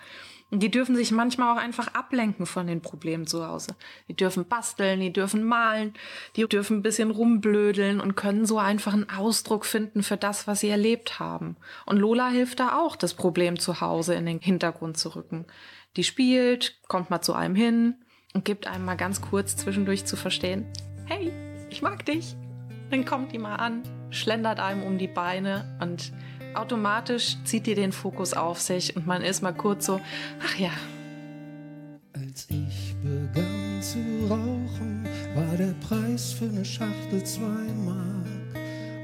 Und 0.49 0.63
die 0.63 0.71
dürfen 0.71 0.95
sich 0.95 1.11
manchmal 1.11 1.53
auch 1.53 1.61
einfach 1.61 1.93
ablenken 1.93 2.45
von 2.45 2.67
den 2.67 2.81
Problemen 2.81 3.27
zu 3.27 3.45
Hause. 3.45 3.75
Die 4.07 4.15
dürfen 4.15 4.47
basteln, 4.47 5.01
die 5.01 5.11
dürfen 5.11 5.43
malen, 5.43 5.93
die 6.37 6.47
dürfen 6.47 6.77
ein 6.77 6.83
bisschen 6.83 7.11
rumblödeln 7.11 7.99
und 7.99 8.15
können 8.15 8.45
so 8.45 8.57
einfach 8.57 8.93
einen 8.93 9.09
Ausdruck 9.09 9.65
finden 9.65 10.03
für 10.03 10.15
das, 10.15 10.47
was 10.47 10.61
sie 10.61 10.69
erlebt 10.69 11.19
haben. 11.19 11.57
Und 11.85 11.97
Lola 11.97 12.29
hilft 12.29 12.61
da 12.61 12.77
auch, 12.79 12.95
das 12.95 13.13
Problem 13.13 13.59
zu 13.59 13.81
Hause 13.81 14.15
in 14.15 14.25
den 14.25 14.39
Hintergrund 14.39 14.97
zu 14.97 15.15
rücken. 15.15 15.45
Die 15.97 16.05
spielt, 16.05 16.79
kommt 16.87 17.09
mal 17.09 17.21
zu 17.21 17.33
einem 17.33 17.55
hin 17.55 17.95
und 18.33 18.45
gibt 18.45 18.67
einem 18.67 18.85
mal 18.85 18.95
ganz 18.95 19.21
kurz 19.21 19.57
zwischendurch 19.57 20.05
zu 20.05 20.15
verstehen, 20.15 20.65
hey, 21.05 21.33
ich 21.69 21.81
mag 21.81 22.05
dich. 22.05 22.37
Dann 22.89 23.03
kommt 23.03 23.33
die 23.33 23.37
mal 23.37 23.55
an, 23.55 23.83
schlendert 24.11 24.61
einem 24.61 24.83
um 24.83 24.97
die 24.97 25.09
Beine 25.09 25.77
und 25.81 26.13
automatisch 26.57 27.37
zieht 27.43 27.67
die 27.67 27.75
den 27.75 27.91
Fokus 27.91 28.33
auf 28.33 28.59
sich 28.59 28.95
und 28.95 29.07
man 29.07 29.21
ist 29.21 29.41
mal 29.41 29.53
kurz 29.53 29.85
so, 29.85 29.99
ach 30.43 30.57
ja, 30.57 30.71
Als 32.13 32.47
ich 32.49 32.95
begann 33.03 33.81
zu 33.81 33.99
rauchen, 34.29 35.07
war 35.35 35.55
der 35.55 35.73
Preis 35.87 36.33
für 36.33 36.45
eine 36.45 36.65
Schachtel 36.65 37.23
zwei 37.23 37.65
Mark. 37.85 38.27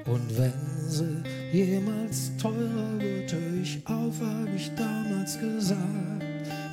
Und 0.05 0.37
wenn 0.37 0.53
sie 0.89 1.23
jemals 1.51 2.35
teurer 2.37 2.99
wird, 2.99 3.31
hör 3.31 3.61
ich 3.61 3.81
auf, 3.85 4.15
hab 4.19 4.53
ich 4.55 4.71
damals 4.75 5.39
gesagt. 5.39 6.23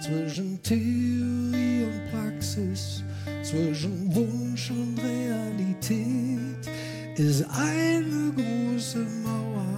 Zwischen 0.03 0.61
Theorie 0.62 1.85
und 1.85 2.11
Praxis, 2.11 3.05
zwischen 3.43 4.14
Wunsch 4.14 4.71
und 4.71 4.99
Realität 4.99 6.69
ist 7.16 7.45
eine 7.51 8.33
große 8.35 9.07
Mauer, 9.25 9.77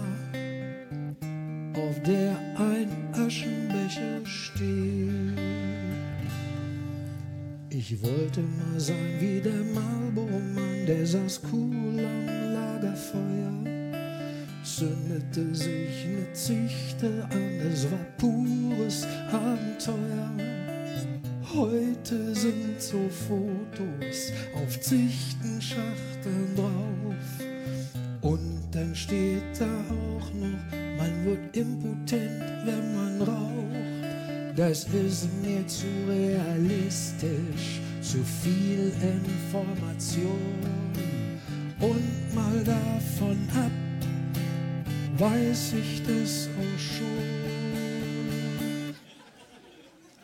auf 1.75 2.03
der 2.03 2.37
ein 2.57 2.89
Aschenbecher 3.13 4.25
steht. 4.25 5.39
Ich 7.71 8.03
wollte 8.03 8.41
mal 8.41 8.79
sein 8.79 9.17
wie 9.19 9.41
der 9.41 9.65
Marlboro-Mann, 9.75 10.87
der 10.87 11.07
saß 11.07 11.41
cool 11.53 11.99
am 11.99 12.27
Lagerfeuer, 12.55 13.53
zündete 14.63 15.55
sich 15.55 16.07
eine 16.07 16.33
Zichte 16.33 17.27
an, 17.31 17.61
es 17.73 17.91
war 17.91 18.07
pures 18.19 19.07
Abenteuer. 19.33 20.31
Heute 21.55 22.35
sind 22.35 22.81
so 22.81 23.09
Fotos 23.09 24.33
auf 24.55 24.81
Zichtenschachteln 24.81 26.55
drauf. 26.57 27.43
Und 28.23 28.63
dann 28.71 28.95
steht 28.95 29.43
da 29.59 29.67
auch 29.67 30.33
noch, 30.33 30.82
man 31.03 31.25
wird 31.25 31.57
impotent, 31.57 32.43
wenn 32.65 32.95
man 32.95 33.23
raucht. 33.23 34.57
Das 34.57 34.85
ist 34.85 35.29
mir 35.43 35.67
zu 35.67 35.87
realistisch, 36.09 37.81
zu 38.01 38.19
viel 38.43 38.93
Information. 39.01 40.59
Und 41.81 42.35
mal 42.35 42.62
davon 42.65 43.38
ab, 43.57 43.73
weiß 45.19 45.75
ich 45.83 46.03
das 46.03 46.49
auch 46.59 46.79
schon. 46.79 47.43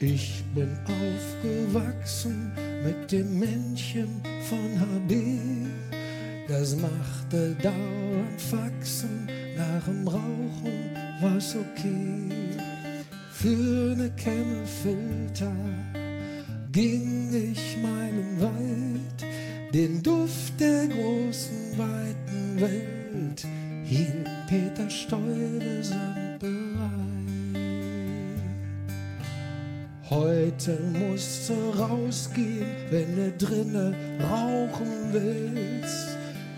Ich 0.01 0.45
bin 0.55 0.79
aufgewachsen 0.85 2.53
mit 2.85 3.11
dem 3.11 3.41
Männchen 3.41 4.23
von 4.49 4.81
HB. 4.81 5.13
Das 6.47 6.77
machte 6.77 7.57
dauernd 7.61 8.41
Faxen, 8.41 9.29
nach 9.59 9.85
dem 9.85 10.07
Rauchen 10.07 10.97
war's 11.21 11.57
okay. 11.57 12.31
Für 13.33 13.97
ne 13.97 14.11
Camelfilter 14.17 15.53
ging 16.73 17.29
ich 17.33 17.77
meinen 17.83 18.41
Wald, 18.41 19.75
den 19.75 20.03
Duft 20.03 20.59
der 20.61 20.87
großen, 20.87 21.77
weiten 21.77 22.61
Welt 22.61 23.47
hielt 23.85 24.29
Peter 24.49 24.89
Stuyvesant 24.89 26.39
bereit. 26.39 26.89
Heute 30.11 30.79
musst 30.93 31.51
du 31.51 31.55
rausgehen, 31.79 32.67
wenn 32.91 33.17
du 33.17 33.33
drinne 33.47 33.95
rauchen 34.21 35.13
willst. 35.13 36.08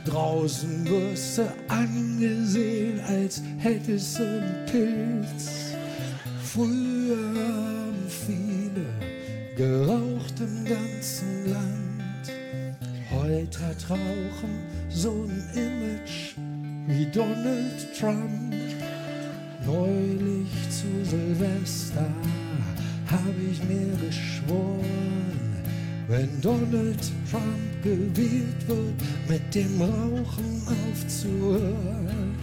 Draußen 0.04 0.86
wirst 0.88 1.38
du 1.38 1.52
angesehen, 1.68 3.00
als 3.06 3.42
hättest 3.58 4.18
du 4.18 4.22
einen 4.22 4.66
Pilz. 4.66 5.74
Früher 6.42 7.16
haben 7.16 8.06
viele 8.08 8.86
geraucht 9.56 10.40
im 10.40 10.64
ganzen 10.64 11.50
Land. 11.50 12.32
Heute 13.10 13.58
hat 13.60 13.90
Rauchen 13.90 14.64
so 14.88 15.10
ein 15.28 15.44
Image 15.54 16.36
wie 16.86 17.06
Donald 17.06 17.94
Trump. 17.98 18.54
Neulich 19.66 20.48
zu 20.70 21.04
Silvester 21.04 22.08
habe 23.10 23.34
ich 23.50 23.62
mir 23.64 23.94
geschworen, 24.06 25.49
wenn 26.10 26.40
Donald 26.40 26.98
Trump 27.30 27.82
gewählt 27.84 28.66
wird, 28.66 28.94
mit 29.28 29.54
dem 29.54 29.80
Rauchen 29.80 30.60
aufzuhören. 30.66 32.34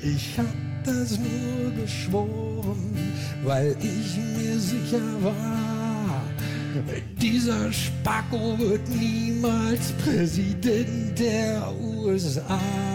Ich 0.00 0.38
hab 0.38 0.46
das 0.84 1.18
nur 1.18 1.72
geschworen, 1.82 2.94
weil 3.42 3.76
ich 3.80 4.16
mir 4.36 4.58
sicher 4.58 5.02
war, 5.20 6.22
dieser 7.20 7.72
Spacko 7.72 8.56
wird 8.56 8.88
niemals 8.88 9.90
Präsident 10.04 11.18
der 11.18 11.72
USA. 11.80 12.87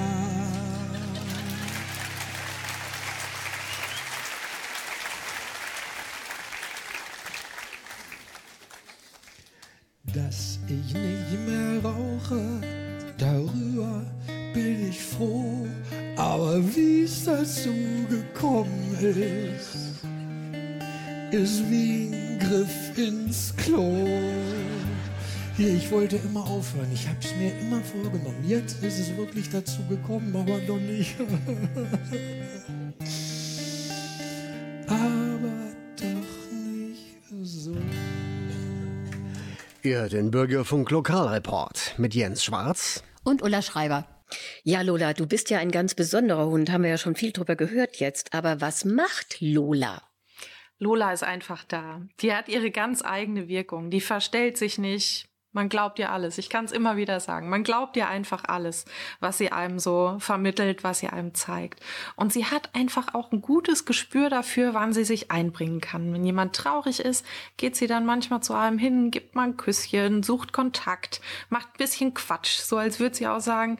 Wollte 26.03 26.17
immer 26.17 26.45
aufhören. 26.45 26.91
Ich 26.93 27.07
habe 27.07 27.17
es 27.21 27.33
mir 27.37 27.57
immer 27.61 27.79
vorgenommen. 27.79 28.43
Jetzt 28.45 28.83
ist 28.83 28.99
es 28.99 29.15
wirklich 29.15 29.49
dazu 29.49 29.79
gekommen, 29.87 30.35
aber 30.35 30.57
noch 30.57 30.77
nicht. 30.77 31.15
aber 34.87 35.71
doch 35.95 36.51
nicht 36.51 37.23
so. 37.43 37.77
Ihr 39.81 40.09
den 40.09 40.29
Bürgerfunk 40.29 40.91
Lokalreport 40.91 41.95
mit 41.97 42.13
Jens 42.13 42.43
Schwarz. 42.43 43.01
Und 43.23 43.41
Ulla 43.41 43.61
Schreiber. 43.61 44.05
Ja, 44.63 44.81
Lola, 44.81 45.13
du 45.13 45.25
bist 45.25 45.49
ja 45.51 45.59
ein 45.59 45.71
ganz 45.71 45.95
besonderer 45.95 46.47
Hund, 46.47 46.69
haben 46.69 46.83
wir 46.83 46.89
ja 46.89 46.97
schon 46.97 47.15
viel 47.15 47.31
drüber 47.31 47.55
gehört 47.55 47.95
jetzt. 48.01 48.33
Aber 48.33 48.59
was 48.59 48.83
macht 48.83 49.39
Lola? 49.39 50.01
Lola 50.79 51.13
ist 51.13 51.23
einfach 51.23 51.63
da. 51.63 52.01
Die 52.19 52.33
hat 52.33 52.49
ihre 52.49 52.71
ganz 52.71 53.05
eigene 53.05 53.47
Wirkung. 53.47 53.89
Die 53.89 54.01
verstellt 54.01 54.57
sich 54.57 54.77
nicht. 54.77 55.29
Man 55.53 55.69
glaubt 55.69 55.99
ihr 55.99 56.11
alles. 56.11 56.39
Ich 56.39 56.49
kann 56.49 56.65
es 56.65 56.71
immer 56.71 56.97
wieder 56.97 57.19
sagen. 57.19 57.47
Man 57.47 57.63
glaubt 57.63 57.95
ihr 57.95 58.07
einfach 58.07 58.43
alles, 58.45 58.85
was 59.19 59.37
sie 59.37 59.51
einem 59.51 59.77
so 59.77 60.17
vermittelt, 60.19 60.83
was 60.83 60.99
sie 60.99 61.07
einem 61.07 61.35
zeigt. 61.35 61.79
Und 62.15 62.33
sie 62.33 62.45
hat 62.45 62.71
einfach 62.73 63.13
auch 63.13 63.31
ein 63.31 63.41
gutes 63.41 63.85
Gespür 63.85 64.31
dafür, 64.31 64.73
wann 64.73 64.93
sie 64.93 65.05
sich 65.05 65.29
einbringen 65.29 65.79
kann. 65.79 66.11
Wenn 66.11 66.25
jemand 66.25 66.55
traurig 66.55 66.99
ist, 66.99 67.23
geht 67.57 67.75
sie 67.75 67.85
dann 67.85 68.05
manchmal 68.05 68.41
zu 68.41 68.55
einem 68.55 68.79
hin, 68.79 69.11
gibt 69.11 69.35
mal 69.35 69.43
ein 69.43 69.57
Küsschen, 69.57 70.23
sucht 70.23 70.53
Kontakt, 70.53 71.21
macht 71.49 71.67
ein 71.67 71.77
bisschen 71.77 72.15
Quatsch, 72.15 72.57
so 72.57 72.77
als 72.77 72.99
würde 72.99 73.15
sie 73.15 73.27
auch 73.27 73.39
sagen, 73.39 73.77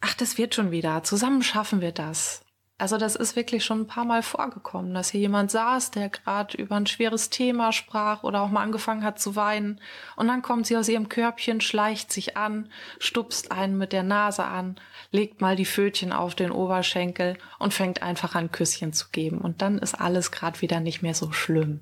ach, 0.00 0.14
das 0.14 0.38
wird 0.38 0.54
schon 0.54 0.70
wieder. 0.70 1.02
Zusammen 1.02 1.42
schaffen 1.42 1.82
wir 1.82 1.92
das. 1.92 2.45
Also 2.78 2.98
das 2.98 3.16
ist 3.16 3.36
wirklich 3.36 3.64
schon 3.64 3.80
ein 3.80 3.86
paar 3.86 4.04
Mal 4.04 4.22
vorgekommen, 4.22 4.92
dass 4.92 5.08
hier 5.08 5.20
jemand 5.22 5.50
saß, 5.50 5.92
der 5.92 6.10
gerade 6.10 6.58
über 6.58 6.76
ein 6.76 6.86
schweres 6.86 7.30
Thema 7.30 7.72
sprach 7.72 8.22
oder 8.22 8.42
auch 8.42 8.50
mal 8.50 8.62
angefangen 8.62 9.02
hat 9.02 9.18
zu 9.18 9.34
weinen. 9.34 9.80
Und 10.14 10.28
dann 10.28 10.42
kommt 10.42 10.66
sie 10.66 10.76
aus 10.76 10.88
ihrem 10.88 11.08
Körbchen, 11.08 11.62
schleicht 11.62 12.12
sich 12.12 12.36
an, 12.36 12.68
stupst 12.98 13.50
einen 13.50 13.78
mit 13.78 13.94
der 13.94 14.02
Nase 14.02 14.44
an, 14.44 14.76
legt 15.10 15.40
mal 15.40 15.56
die 15.56 15.64
Fötchen 15.64 16.12
auf 16.12 16.34
den 16.34 16.50
Oberschenkel 16.50 17.38
und 17.58 17.72
fängt 17.72 18.02
einfach 18.02 18.34
an, 18.34 18.52
Küsschen 18.52 18.92
zu 18.92 19.06
geben. 19.10 19.38
Und 19.38 19.62
dann 19.62 19.78
ist 19.78 19.98
alles 19.98 20.30
gerade 20.30 20.60
wieder 20.60 20.80
nicht 20.80 21.00
mehr 21.00 21.14
so 21.14 21.32
schlimm. 21.32 21.80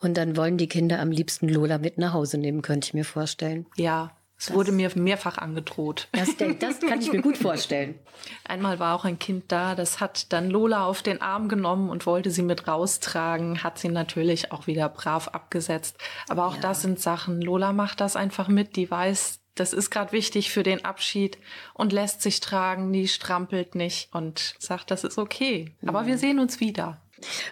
Und 0.00 0.18
dann 0.18 0.36
wollen 0.36 0.58
die 0.58 0.68
Kinder 0.68 1.00
am 1.00 1.10
liebsten 1.10 1.48
Lola 1.48 1.78
mit 1.78 1.96
nach 1.96 2.12
Hause 2.12 2.36
nehmen, 2.36 2.60
könnte 2.60 2.88
ich 2.88 2.94
mir 2.94 3.06
vorstellen. 3.06 3.64
Ja, 3.76 4.10
es 4.38 4.52
wurde 4.52 4.70
mir 4.70 4.90
mehrfach 4.94 5.38
angedroht. 5.38 6.08
Das, 6.12 6.36
das 6.36 6.80
kann 6.80 7.00
ich 7.00 7.10
mir 7.10 7.22
gut 7.22 7.38
vorstellen. 7.38 7.98
Einmal 8.44 8.78
war 8.78 8.94
auch 8.94 9.04
ein 9.04 9.18
Kind 9.18 9.44
da, 9.48 9.74
das 9.74 10.00
hat 10.00 10.32
dann 10.32 10.50
Lola 10.50 10.84
auf 10.84 11.02
den 11.02 11.22
Arm 11.22 11.48
genommen 11.48 11.88
und 11.88 12.04
wollte 12.04 12.30
sie 12.30 12.42
mit 12.42 12.68
raustragen, 12.68 13.62
hat 13.62 13.78
sie 13.78 13.88
natürlich 13.88 14.52
auch 14.52 14.66
wieder 14.66 14.88
brav 14.88 15.28
abgesetzt. 15.28 15.96
Aber 16.28 16.46
auch 16.46 16.56
das 16.58 16.82
sind 16.82 17.00
Sachen, 17.00 17.40
Lola 17.40 17.72
macht 17.72 18.00
das 18.00 18.14
einfach 18.14 18.48
mit, 18.48 18.76
die 18.76 18.90
weiß, 18.90 19.40
das 19.54 19.72
ist 19.72 19.90
gerade 19.90 20.12
wichtig 20.12 20.50
für 20.50 20.62
den 20.62 20.84
Abschied 20.84 21.38
und 21.72 21.92
lässt 21.92 22.20
sich 22.20 22.40
tragen, 22.40 22.92
die 22.92 23.08
strampelt 23.08 23.74
nicht 23.74 24.14
und 24.14 24.54
sagt, 24.58 24.90
das 24.90 25.02
ist 25.02 25.16
okay. 25.16 25.74
Aber 25.86 26.06
wir 26.06 26.18
sehen 26.18 26.38
uns 26.38 26.60
wieder. 26.60 27.00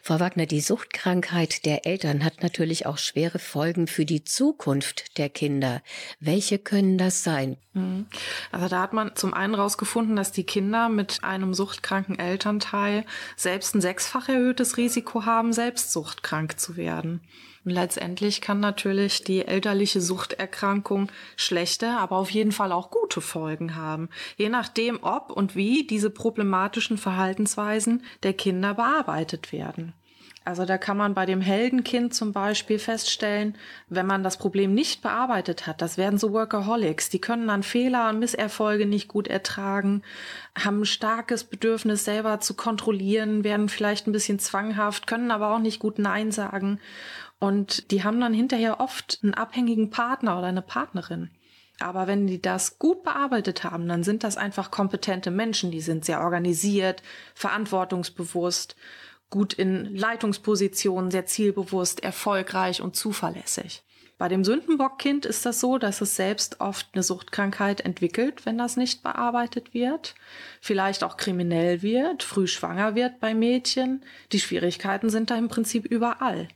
Frau 0.03 0.21
Wagner, 0.21 0.47
die 0.47 0.61
Suchtkrankheit 0.61 1.65
der 1.65 1.87
Eltern 1.87 2.25
hat 2.25 2.43
natürlich 2.43 2.87
auch 2.87 2.99
schwere 2.99 3.39
Folgen 3.39 3.87
für 3.87 4.05
die 4.05 4.25
Zukunft 4.25 5.17
der 5.19 5.29
Kinder. 5.29 5.83
Welche 6.21 6.59
können 6.59 6.99
das 6.99 7.25
sein? 7.25 7.57
Mhm. 7.73 8.07
Also 8.53 8.69
da 8.69 8.83
hat 8.83 8.93
man 8.93 9.17
zum 9.17 9.33
einen 9.33 9.55
rausgefunden, 9.55 10.17
dass 10.17 10.33
die 10.33 10.45
Kinder 10.45 10.89
mit 10.89 11.25
einem 11.25 11.55
suchtkranken 11.55 12.19
Elternteil 12.19 13.05
selbst 13.37 13.75
ein 13.75 13.81
sechsfach 13.81 14.29
erhöhtes 14.29 14.77
Risiko 14.77 15.25
haben, 15.25 15.53
selbst 15.53 15.93
suchtkrank 15.93 16.59
zu 16.59 16.77
werden. 16.77 17.21
Und 17.65 17.71
letztendlich 17.71 18.41
kann 18.41 18.61
natürlich 18.61 19.25
die 19.25 19.47
elterliche 19.47 20.01
Suchterkrankung 20.01 21.11
schlechte, 21.37 21.91
aber 21.91 22.17
auf 22.17 22.31
jeden 22.31 22.53
Fall 22.53 22.73
auch 22.73 22.91
gute 22.91 23.21
Folgen 23.21 23.75
haben. 23.75 24.11
Je 24.37 24.51
nachdem, 24.51 24.99
ob 25.03 25.31
und 25.31 25.57
wie 25.57 25.87
diese 25.87 26.11
problematischen 26.11 26.99
Verhaltensweisen 26.99 28.03
der 28.23 28.35
Kinder 28.35 28.75
bearbeitet 28.75 29.53
werden. 29.53 29.95
Also 30.47 30.67
da 30.67 30.77
kann 30.77 30.99
man 30.99 31.15
bei 31.15 31.25
dem 31.25 31.41
Heldenkind 31.41 32.13
zum 32.13 32.33
Beispiel 32.35 32.79
feststellen, 32.79 33.57
wenn 33.89 34.05
man 34.05 34.23
das 34.23 34.37
Problem 34.37 34.75
nicht 34.75 35.01
bearbeitet 35.01 35.67
hat, 35.67 35.81
das 35.81 35.97
werden 35.97 36.19
so 36.19 36.35
Workaholics, 36.35 37.09
die 37.09 37.19
können 37.19 37.49
dann 37.49 37.63
Fehler 37.63 38.11
und 38.11 38.19
Misserfolge 38.19 38.85
nicht 38.85 39.09
gut 39.09 39.27
ertragen, 39.27 40.03
haben 40.55 40.83
ein 40.83 40.85
starkes 40.85 41.45
Bedürfnis 41.45 42.05
selber 42.05 42.41
zu 42.41 42.53
kontrollieren, 42.53 43.43
werden 43.43 43.71
vielleicht 43.71 44.07
ein 44.07 44.13
bisschen 44.13 44.39
zwanghaft, 44.39 45.07
können 45.07 45.31
aber 45.31 45.55
auch 45.55 45.61
nicht 45.61 45.79
gut 45.79 45.99
Nein 45.99 46.31
sagen. 46.31 46.79
Und 47.45 47.91
die 47.91 48.03
haben 48.03 48.21
dann 48.23 48.33
hinterher 48.33 48.81
oft 48.81 49.19
einen 49.23 49.35
abhängigen 49.35 49.91
Partner 49.91 50.39
oder 50.39 50.47
eine 50.47 50.63
Partnerin. 50.63 51.29
Aber 51.79 52.07
wenn 52.07 52.27
die 52.27 52.41
das 52.41 52.79
gut 52.79 53.03
bearbeitet 53.03 53.65
haben, 53.65 53.87
dann 53.87 54.03
sind 54.03 54.25
das 54.25 54.39
einfach 54.39 54.71
kompetente 54.71 55.31
Menschen, 55.31 55.71
die 55.71 55.83
sind 55.83 56.07
sehr 56.07 56.23
organisiert, 56.23 57.03
verantwortungsbewusst, 57.35 58.77
gut 59.29 59.53
in 59.53 59.95
Leitungspositionen, 59.95 61.11
sehr 61.11 61.27
zielbewusst, 61.27 62.03
erfolgreich 62.03 62.81
und 62.81 62.97
zuverlässig. 62.97 63.83
Bei 64.17 64.29
dem 64.29 64.43
Sündenbockkind 64.43 65.27
ist 65.27 65.45
das 65.45 65.61
so, 65.61 65.77
dass 65.77 66.01
es 66.01 66.17
selbst 66.17 66.61
oft 66.61 66.89
eine 66.95 67.03
Suchtkrankheit 67.03 67.83
entwickelt, 67.83 68.47
wenn 68.47 68.57
das 68.57 68.79
nicht 68.79 69.03
bearbeitet 69.03 69.75
wird. 69.75 70.15
Vielleicht 70.63 71.05
auch 71.05 71.19
kriminell 71.19 71.83
wird, 71.83 72.23
früh 72.23 72.47
schwanger 72.47 72.95
wird 72.95 73.21
bei 73.21 73.35
Mädchen. 73.35 74.03
Die 74.33 74.41
Schwierigkeiten 74.41 75.11
sind 75.11 75.31
da 75.31 75.37
im 75.37 75.49
Prinzip 75.49 75.85
überall. 75.85 76.49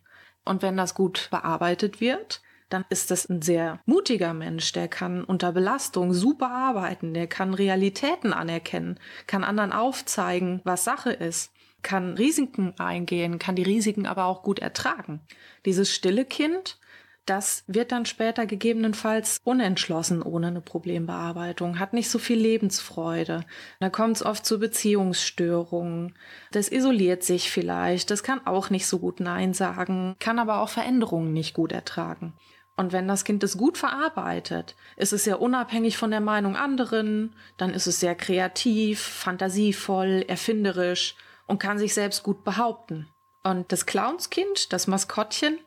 Und 0.49 0.62
wenn 0.62 0.78
das 0.78 0.94
gut 0.94 1.28
bearbeitet 1.30 2.01
wird, 2.01 2.40
dann 2.70 2.86
ist 2.88 3.11
das 3.11 3.28
ein 3.28 3.42
sehr 3.42 3.80
mutiger 3.84 4.32
Mensch, 4.32 4.72
der 4.72 4.88
kann 4.88 5.22
unter 5.22 5.53
Belastung 5.53 6.14
super 6.14 6.51
arbeiten, 6.51 7.12
der 7.12 7.26
kann 7.26 7.53
Realitäten 7.53 8.32
anerkennen, 8.32 8.99
kann 9.26 9.44
anderen 9.44 9.72
aufzeigen, 9.72 10.62
was 10.64 10.84
Sache 10.84 11.12
ist, 11.12 11.53
kann 11.82 12.14
Risiken 12.14 12.72
eingehen, 12.78 13.38
kann 13.38 13.57
die 13.57 13.62
Risiken 13.62 14.07
aber 14.07 14.24
auch 14.24 14.42
gut 14.42 14.59
ertragen. 14.59 15.20
Dieses 15.66 15.94
stille 15.94 16.24
Kind, 16.24 16.78
das 17.28 17.64
wird 17.66 17.92
dann 17.92 18.06
später 18.06 18.46
gegebenenfalls 18.46 19.38
unentschlossen 19.44 20.22
ohne 20.22 20.48
eine 20.48 20.60
Problembearbeitung, 20.60 21.78
hat 21.78 21.92
nicht 21.92 22.10
so 22.10 22.18
viel 22.18 22.38
Lebensfreude. 22.38 23.44
Da 23.80 23.90
kommt 23.90 24.16
es 24.16 24.24
oft 24.24 24.46
zu 24.46 24.58
Beziehungsstörungen. 24.58 26.14
Das 26.52 26.70
isoliert 26.70 27.22
sich 27.22 27.50
vielleicht, 27.50 28.10
das 28.10 28.22
kann 28.22 28.46
auch 28.46 28.70
nicht 28.70 28.86
so 28.86 28.98
gut 28.98 29.20
Nein 29.20 29.54
sagen, 29.54 30.16
kann 30.18 30.38
aber 30.38 30.60
auch 30.60 30.68
Veränderungen 30.68 31.32
nicht 31.32 31.54
gut 31.54 31.72
ertragen. 31.72 32.34
Und 32.76 32.92
wenn 32.92 33.08
das 33.08 33.24
Kind 33.24 33.42
es 33.42 33.58
gut 33.58 33.76
verarbeitet, 33.76 34.76
ist 34.96 35.12
es 35.12 35.24
sehr 35.24 35.40
unabhängig 35.42 35.96
von 35.96 36.12
der 36.12 36.20
Meinung 36.20 36.54
anderen, 36.54 37.34
dann 37.56 37.74
ist 37.74 37.88
es 37.88 37.98
sehr 37.98 38.14
kreativ, 38.14 39.00
fantasievoll, 39.00 40.24
erfinderisch 40.28 41.16
und 41.46 41.58
kann 41.58 41.78
sich 41.78 41.92
selbst 41.92 42.22
gut 42.22 42.44
behaupten. 42.44 43.08
Und 43.42 43.72
das 43.72 43.86
Clownskind, 43.86 44.72
das 44.72 44.86
Maskottchen, 44.86 45.58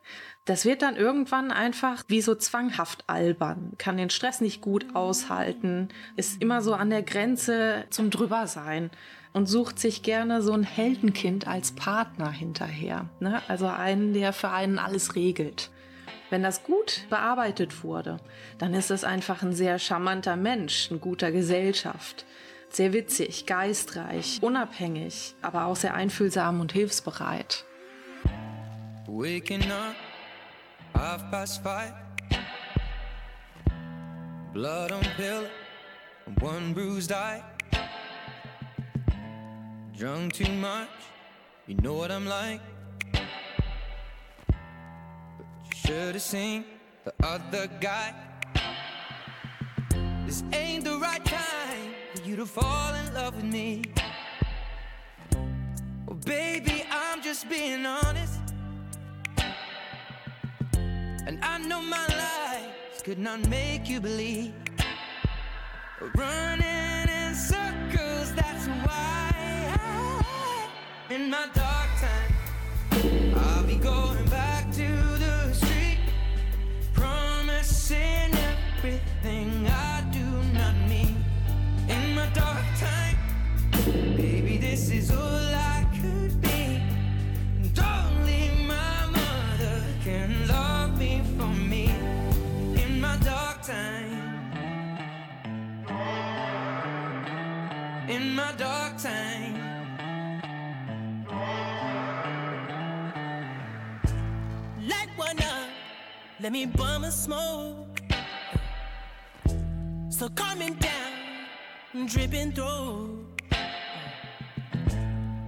das 0.44 0.64
wird 0.64 0.82
dann 0.82 0.96
irgendwann 0.96 1.52
einfach 1.52 2.02
wie 2.08 2.20
so 2.20 2.34
zwanghaft 2.34 3.04
albern, 3.06 3.72
kann 3.78 3.96
den 3.96 4.10
Stress 4.10 4.40
nicht 4.40 4.60
gut 4.60 4.94
aushalten, 4.94 5.88
ist 6.16 6.42
immer 6.42 6.62
so 6.62 6.74
an 6.74 6.90
der 6.90 7.02
Grenze 7.02 7.84
zum 7.90 8.10
Drübersein 8.10 8.90
und 9.32 9.46
sucht 9.46 9.78
sich 9.78 10.02
gerne 10.02 10.42
so 10.42 10.52
ein 10.52 10.64
Heldenkind 10.64 11.46
als 11.46 11.72
Partner 11.72 12.30
hinterher. 12.30 13.08
Ne? 13.20 13.40
Also 13.48 13.66
einen, 13.66 14.14
der 14.14 14.32
für 14.32 14.50
einen 14.50 14.78
alles 14.78 15.14
regelt. 15.14 15.70
Wenn 16.28 16.42
das 16.42 16.64
gut 16.64 17.04
bearbeitet 17.08 17.84
wurde, 17.84 18.16
dann 18.58 18.74
ist 18.74 18.90
es 18.90 19.04
einfach 19.04 19.42
ein 19.42 19.52
sehr 19.52 19.78
charmanter 19.78 20.36
Mensch, 20.36 20.90
ein 20.90 21.00
guter 21.00 21.30
Gesellschaft. 21.30 22.24
Sehr 22.68 22.94
witzig, 22.94 23.44
geistreich, 23.44 24.38
unabhängig, 24.40 25.34
aber 25.42 25.66
auch 25.66 25.76
sehr 25.76 25.94
einfühlsam 25.94 26.60
und 26.60 26.72
hilfsbereit. 26.72 27.66
Waking 29.06 29.70
up, 29.70 29.94
half 30.94 31.30
past 31.30 31.62
five. 31.62 31.92
Blood 34.52 34.92
on 34.92 35.02
pillow, 35.16 35.48
one 36.40 36.74
bruised 36.74 37.12
eye. 37.12 37.42
Drunk 39.96 40.32
too 40.32 40.52
much, 40.52 40.88
you 41.66 41.76
know 41.76 41.94
what 41.94 42.10
I'm 42.10 42.26
like. 42.26 42.60
But 43.12 43.22
you 45.64 45.70
should 45.74 46.14
have 46.14 46.22
seen 46.22 46.64
the 47.04 47.14
other 47.22 47.68
guy. 47.80 48.14
This 50.26 50.44
ain't 50.52 50.84
the 50.84 50.98
right 50.98 51.24
time 51.24 51.94
for 52.14 52.22
you 52.22 52.36
to 52.36 52.46
fall 52.46 52.94
in 52.94 53.14
love 53.14 53.36
with 53.36 53.44
me. 53.44 53.82
Well, 56.06 56.16
baby, 56.24 56.84
I'm 56.90 57.22
just 57.22 57.48
being 57.48 57.86
honest. 57.86 58.41
And 61.24 61.38
I 61.40 61.58
know 61.58 61.80
my 61.80 62.04
lies 62.08 63.00
could 63.04 63.18
not 63.18 63.48
make 63.48 63.88
you 63.88 64.00
believe. 64.00 64.52
Running 66.16 67.08
in 67.08 67.34
circles, 67.34 68.34
that's 68.34 68.66
why 68.66 69.30
in 71.10 71.30
my 71.30 71.46
dark 71.54 71.90
time, 72.00 73.34
I'll 73.36 73.62
be 73.64 73.76
going 73.76 74.24
back 74.26 74.72
to 74.72 74.88
the 75.24 75.52
street, 75.52 76.00
promising 76.92 78.34
everything 78.34 79.66
I 79.68 80.02
do 80.10 80.26
not 80.58 80.74
need. 80.88 81.14
In 81.88 82.16
my 82.16 82.26
dark 82.34 82.64
time, 82.80 83.16
baby, 84.16 84.58
this 84.58 84.90
is 84.90 85.12
all 85.12 85.51
let 106.42 106.50
me 106.50 106.66
bum 106.66 107.04
a 107.04 107.10
smoke. 107.12 108.00
So 110.10 110.28
coming 110.30 110.74
down, 110.74 111.46
dripping 112.06 112.50
through. 112.50 113.24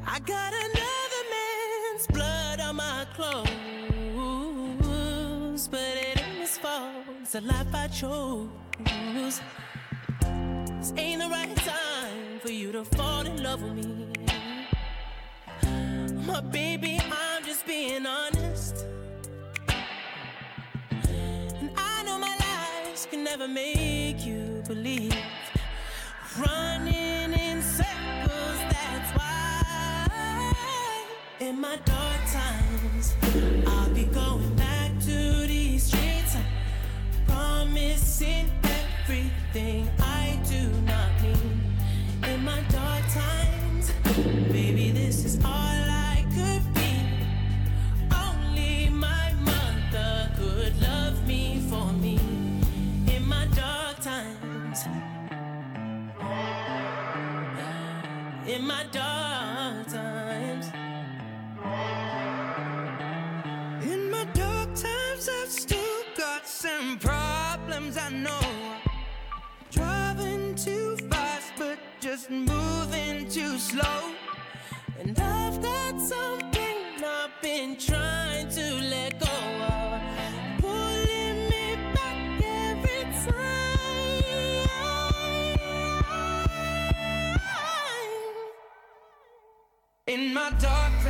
I 0.07 0.21
got 0.21 0.53
another 0.53 1.23
man's 1.35 2.07
blood 2.07 2.61
on 2.61 2.77
my 2.77 3.07
clothes, 3.17 3.49
but 5.67 5.81
it 5.81 6.23
ain't 6.23 6.39
his 6.39 6.57
fault. 6.59 6.93
It's 7.23 7.33
the 7.33 7.41
life 7.41 7.75
I 7.75 7.89
chose. 7.89 8.49
This 9.15 9.43
ain't 10.97 11.23
the 11.23 11.29
right 11.29 11.57
time 11.57 12.39
for 12.39 12.53
you 12.53 12.71
to 12.71 12.85
fall 12.85 13.27
in 13.27 13.43
love 13.43 13.63
with 13.63 13.75
me. 13.75 14.13
My 16.25 16.41
baby, 16.41 17.01
I'm 17.03 17.43
just 17.45 17.67
being 17.67 18.07
honest. 18.07 18.44
Can 23.07 23.25
never 23.25 23.49
make 23.49 24.25
you 24.25 24.63
believe. 24.67 25.17
Running 26.39 27.33
in 27.33 27.63
circles, 27.63 28.59
that's 28.71 29.11
why. 29.17 30.09
In 31.41 31.61
my 31.61 31.77
dark 31.85 32.21
times, 32.33 33.15
I'll 33.67 33.91
be 33.91 34.05
going 34.05 34.55
back 34.57 34.93
to 35.01 35.47
these 35.47 35.85
streets. 35.85 36.37
Promising 37.27 38.51
everything 38.65 39.91
my 90.45 90.51
dark 90.59 91.04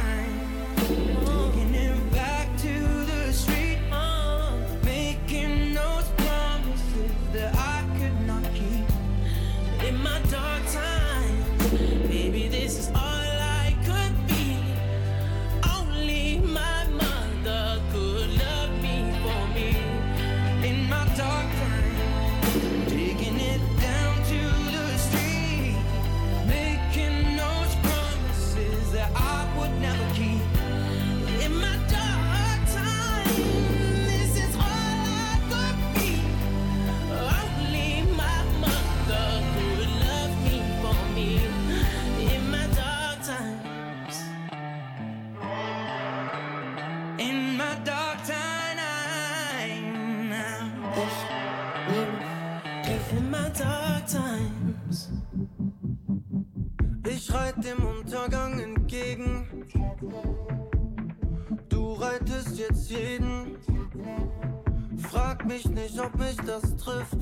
mich 65.54 65.68
nicht, 65.68 66.00
ob 66.00 66.18
mich 66.18 66.36
das 66.46 66.76
trifft. 66.76 67.18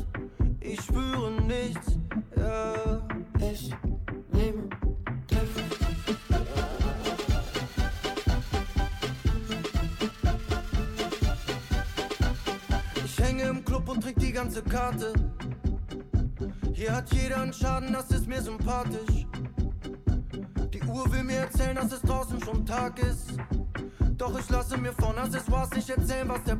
Ich 0.60 0.80
spüre 0.80 1.32
nichts. 1.42 1.98
Ja, 2.36 3.02
ich 3.38 3.70
nehme 4.32 4.68
Ich 13.04 13.18
hänge 13.18 13.42
im 13.42 13.64
Club 13.64 13.88
und 13.88 14.02
trink 14.02 14.18
die 14.18 14.32
ganze 14.32 14.62
Karte. 14.62 15.12
Hier 16.72 16.96
hat 16.96 17.12
jeder 17.12 17.42
einen 17.42 17.52
Schaden, 17.52 17.92
das 17.92 18.10
ist 18.10 18.26
mir 18.26 18.40
sympathisch. 18.40 19.26
Die 20.72 20.82
Uhr 20.84 21.12
will 21.12 21.24
mir 21.24 21.38
erzählen, 21.38 21.76
dass 21.76 21.92
es 21.92 22.00
draußen 22.00 22.40
schon 22.42 22.64
Tag 22.64 22.98
ist. 22.98 23.34
Doch 24.16 24.38
ich 24.38 24.48
lasse 24.50 24.78
mir 24.78 24.92
von 24.92 25.18
Accessoires 25.18 25.70
nicht 25.72 25.90
erzählen, 25.90 26.28
was 26.28 26.44
der 26.44 26.54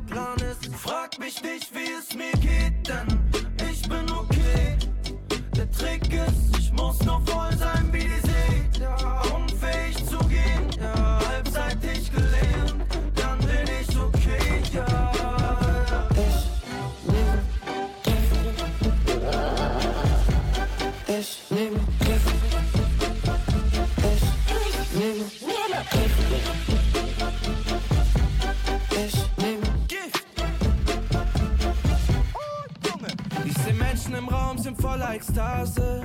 Menschen 33.93 34.15
im 34.15 34.27
Raum, 34.27 34.57
sind 34.57 34.81
voller 34.81 35.13
Ekstase. 35.13 36.01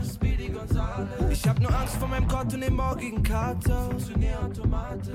Ich 1.31 1.49
hab 1.49 1.59
nur 1.59 1.75
Angst 1.75 1.97
vor 1.97 2.07
meinem 2.07 2.29
Gott 2.29 2.53
und 2.53 2.61
dem 2.61 2.77
morgigen 2.77 3.23
Kater. 3.23 3.89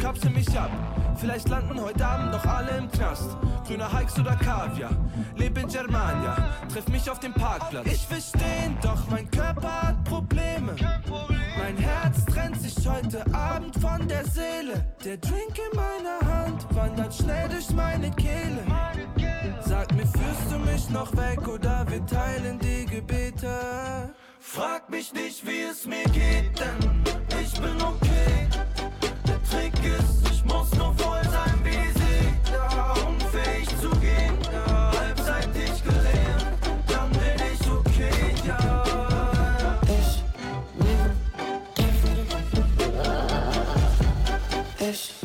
Kapsel 0.01 0.31
mich 0.31 0.49
ab, 0.57 0.71
vielleicht 1.17 1.49
landen 1.49 1.79
heute 1.79 2.03
Abend 2.03 2.31
noch 2.31 2.43
alle 2.43 2.71
im 2.79 2.89
Knast. 2.89 3.37
Grüner 3.67 3.95
Hikes 3.95 4.17
oder 4.17 4.35
Kaviar, 4.37 4.89
leb 5.35 5.55
in 5.59 5.67
Germania, 5.67 6.35
treff 6.67 6.87
mich 6.87 7.07
auf 7.11 7.19
dem 7.19 7.33
Parkplatz. 7.33 7.85
Ich 7.85 8.09
will 8.09 8.21
stehen, 8.21 8.75
doch 8.81 9.07
mein 9.11 9.29
Körper 9.29 9.83
hat 9.83 10.03
Probleme. 10.05 10.75
Mein 11.59 11.77
Herz 11.77 12.25
trennt 12.25 12.59
sich 12.59 12.75
heute 12.89 13.23
Abend 13.35 13.75
von 13.75 14.07
der 14.07 14.25
Seele. 14.25 14.83
Der 15.05 15.17
Drink 15.17 15.59
in 15.71 15.77
meiner 15.77 16.35
Hand 16.35 16.65
wandert 16.71 17.13
schnell 17.13 17.49
durch 17.49 17.69
meine 17.69 18.09
Kehle. 18.09 18.63
Sag 19.73 19.91
mir, 19.95 20.05
führst 20.05 20.51
du 20.51 20.59
mich 20.59 20.87
noch 20.91 21.11
weg 21.17 21.47
oder 21.47 21.83
wir 21.89 22.05
teilen 22.05 22.59
die 22.59 22.85
Gebete? 22.85 24.13
Frag 24.39 24.87
mich 24.87 25.11
nicht, 25.13 25.43
wie 25.47 25.63
es 25.63 25.87
mir 25.87 26.03
geht, 26.03 26.59
denn 26.59 27.03
ich 27.41 27.53
bin 27.59 27.81
okay. 27.81 28.47
Der 29.27 29.41
Trick 29.49 29.73
ist, 29.83 30.29
ich 30.31 30.45
muss 30.45 30.71
nur 30.75 30.93
voll 30.93 31.23
sein 31.23 31.59
wie 31.63 31.89
See. 31.99 32.33
Ja, 32.53 32.93
unfähig 33.07 33.67
zu 33.81 33.89
gehen, 33.99 34.37
ja, 34.53 34.91
halbseitig 34.99 35.83
gelähmt. 35.83 36.45
Dann 36.87 37.09
bin 37.09 37.41
ich 37.51 37.67
okay, 37.67 38.35
ja. 38.47 38.83
Ich 39.85 40.23
nehme 40.77 41.15
Ich 41.77 42.03
nehme 44.79 44.91
Ich 44.91 45.22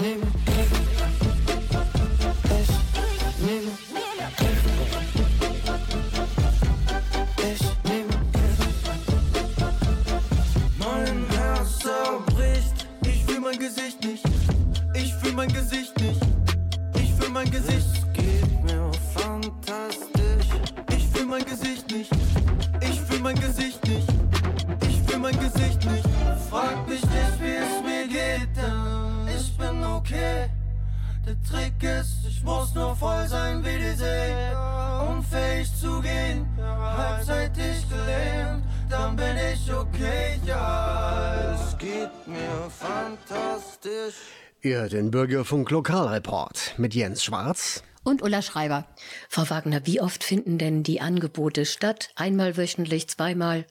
Trick 31.78 31.90
ist, 32.00 32.18
ich 32.28 32.42
muss 32.42 32.74
nur 32.74 32.94
voll 32.96 33.26
sein 33.26 33.64
wie 33.64 33.78
die 33.78 33.96
See. 33.96 34.34
Unfähig 35.08 35.68
zu 35.76 36.00
gehen, 36.00 36.46
halbseitig 36.58 37.88
gelähmt, 37.88 38.64
dann 38.88 39.16
bin 39.16 39.36
ich 39.52 39.72
okay, 39.72 40.40
ja. 40.44 41.54
Es 41.54 41.76
geht 41.78 42.10
mir 42.26 42.70
fantastisch. 42.70 44.16
Ihr 44.60 44.88
den 44.88 45.10
Bürgerfunk 45.10 45.70
Lokalreport 45.70 46.74
mit 46.78 46.94
Jens 46.94 47.22
Schwarz. 47.22 47.82
Und 48.04 48.22
Ulla 48.22 48.42
Schreiber. 48.42 48.86
Frau 49.28 49.48
Wagner, 49.50 49.82
wie 49.84 50.00
oft 50.00 50.24
finden 50.24 50.58
denn 50.58 50.82
die 50.82 51.00
Angebote 51.00 51.66
statt? 51.66 52.10
Einmal 52.16 52.56
wöchentlich, 52.56 53.08
zweimal? 53.08 53.66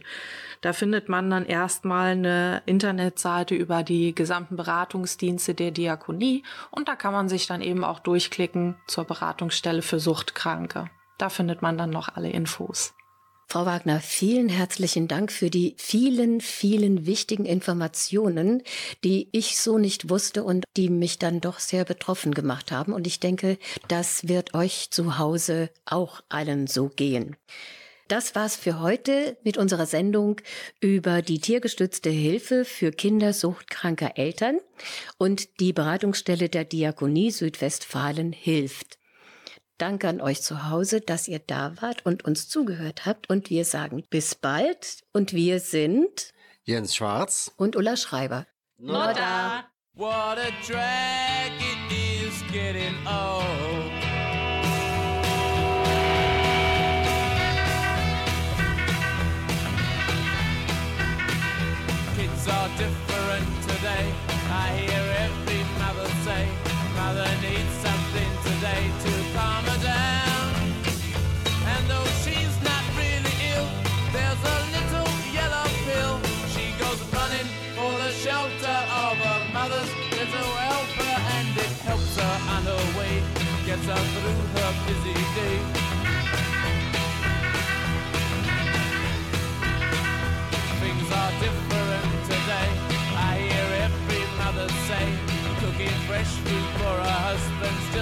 Da 0.60 0.72
findet 0.72 1.08
man 1.08 1.28
dann 1.28 1.44
erstmal 1.44 2.12
eine 2.12 2.62
Internetseite 2.66 3.56
über 3.56 3.82
die 3.82 4.14
gesamten 4.14 4.54
Beratungsdienste 4.56 5.54
der 5.54 5.72
Diakonie 5.72 6.44
und 6.70 6.88
da 6.88 6.96
kann 6.96 7.12
man 7.12 7.28
sich 7.28 7.46
dann 7.46 7.60
eben 7.60 7.84
auch 7.84 7.98
durchklicken 7.98 8.76
zur 8.86 9.04
Beratungsstelle 9.04 9.82
für 9.82 9.98
Suchtkranke. 9.98 10.88
Da 11.18 11.28
findet 11.28 11.60
man 11.62 11.76
dann 11.76 11.90
noch 11.90 12.08
alle 12.08 12.30
Infos. 12.30 12.94
Frau 13.46 13.66
Wagner, 13.66 14.00
vielen 14.00 14.48
herzlichen 14.48 15.06
Dank 15.06 15.30
für 15.30 15.50
die 15.50 15.74
vielen, 15.78 16.40
vielen 16.40 17.06
wichtigen 17.06 17.44
Informationen, 17.44 18.62
die 19.04 19.28
ich 19.32 19.58
so 19.58 19.78
nicht 19.78 20.10
wusste 20.10 20.42
und 20.42 20.64
die 20.76 20.88
mich 20.88 21.18
dann 21.18 21.40
doch 21.40 21.58
sehr 21.60 21.84
betroffen 21.84 22.34
gemacht 22.34 22.72
haben. 22.72 22.92
Und 22.92 23.06
ich 23.06 23.20
denke, 23.20 23.58
das 23.88 24.26
wird 24.28 24.54
euch 24.54 24.90
zu 24.90 25.18
Hause 25.18 25.70
auch 25.84 26.20
allen 26.28 26.66
so 26.66 26.88
gehen. 26.88 27.36
Das 28.08 28.34
war's 28.34 28.56
für 28.56 28.80
heute 28.80 29.38
mit 29.44 29.56
unserer 29.56 29.86
Sendung 29.86 30.40
über 30.80 31.22
die 31.22 31.38
tiergestützte 31.38 32.10
Hilfe 32.10 32.66
für 32.66 32.90
kindersuchtkranker 32.90 34.18
Eltern 34.18 34.58
und 35.16 35.60
die 35.60 35.72
Beratungsstelle 35.72 36.50
der 36.50 36.64
Diakonie 36.64 37.30
Südwestfalen 37.30 38.32
hilft. 38.32 38.98
Danke 39.78 40.08
an 40.08 40.20
euch 40.20 40.40
zu 40.40 40.70
Hause, 40.70 41.00
dass 41.00 41.26
ihr 41.26 41.40
da 41.40 41.74
wart 41.80 42.06
und 42.06 42.24
uns 42.24 42.48
zugehört 42.48 43.06
habt. 43.06 43.28
Und 43.28 43.50
wir 43.50 43.64
sagen 43.64 44.04
bis 44.08 44.36
bald. 44.36 45.02
Und 45.12 45.32
wir 45.32 45.58
sind 45.58 46.32
Jens 46.62 46.94
Schwarz. 46.94 47.50
und 47.56 47.74
Ulla 47.74 47.96
Schreiber. 47.96 48.46
Nodda. 48.78 49.68
What 49.96 50.38
a 50.38 50.50
drag 50.66 51.52
it 51.58 51.92
is 51.92 52.42
getting 52.52 52.94
old. 53.06 53.92
Kids 62.16 62.48
are 62.48 62.68
different 62.78 63.03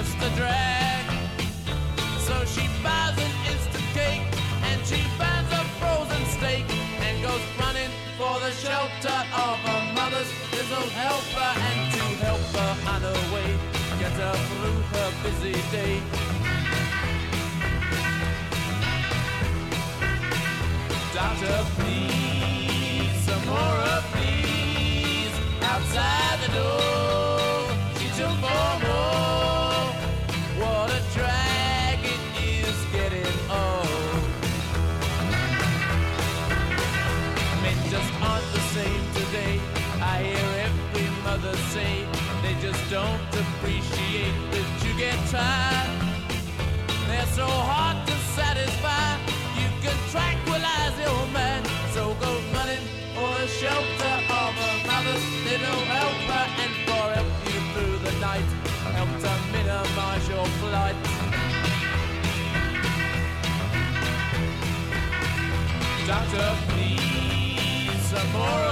just 0.02 0.16
a 0.18 0.36
drag. 0.36 1.04
So 2.26 2.34
she 2.44 2.66
buys 2.82 3.16
an 3.18 3.32
instant 3.50 3.88
cake 3.94 4.26
and 4.68 4.78
she 4.86 5.00
buys 5.18 5.46
a 5.52 5.62
frozen 5.78 6.24
steak 6.34 6.66
and 7.06 7.22
goes 7.22 7.44
running 7.60 7.90
for 8.18 8.34
the 8.40 8.50
shelter 8.62 9.20
of 9.46 9.56
her 9.68 9.82
mother's 9.94 10.30
little 10.56 10.88
helper 11.00 11.50
and 11.68 11.92
to 11.94 12.04
help 12.24 12.44
her 12.58 12.72
on 12.92 13.00
her 13.08 13.20
way, 13.32 13.50
get 14.00 14.12
her 14.22 14.36
through 14.48 14.80
her 14.94 15.10
busy 15.22 15.54
day. 15.70 16.02
Doctor, 21.14 21.56
please, 21.76 21.91
say 41.72 42.04
they 42.42 42.54
just 42.60 42.82
don't 42.90 43.22
appreciate 43.42 44.36
that 44.52 44.68
you 44.84 44.92
get 44.98 45.16
tired. 45.32 45.92
They're 47.08 47.32
so 47.32 47.48
hard 47.48 47.96
to 48.08 48.14
satisfy. 48.36 49.16
You 49.56 49.68
can 49.80 49.96
tranquilize 50.12 50.96
your 51.00 51.22
mind. 51.32 51.64
So 51.94 52.02
go 52.20 52.32
running 52.52 52.84
for 53.16 53.30
the 53.40 53.48
shelter 53.48 54.16
of 54.42 54.52
a 54.68 54.72
mother's 54.84 55.26
little 55.48 55.80
helper 55.94 56.44
and 56.62 56.72
for 56.84 57.04
help 57.16 57.32
you 57.48 57.58
through 57.72 57.96
the 58.06 58.14
night. 58.20 58.48
Help 58.98 59.12
to 59.24 59.32
minimize 59.56 60.28
your 60.28 60.46
flight. 60.60 60.96
Doctor, 66.06 66.48
please, 66.68 68.02
some 68.10 68.30
more 68.36 68.71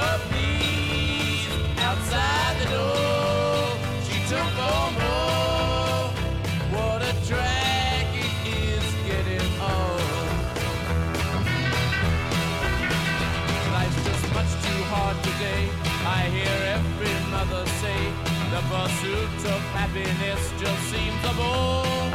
pursuit 18.71 19.41
of 19.51 19.61
happiness 19.75 20.43
just 20.57 20.83
seems 20.93 21.23
a 21.27 21.35
bore. 21.35 22.07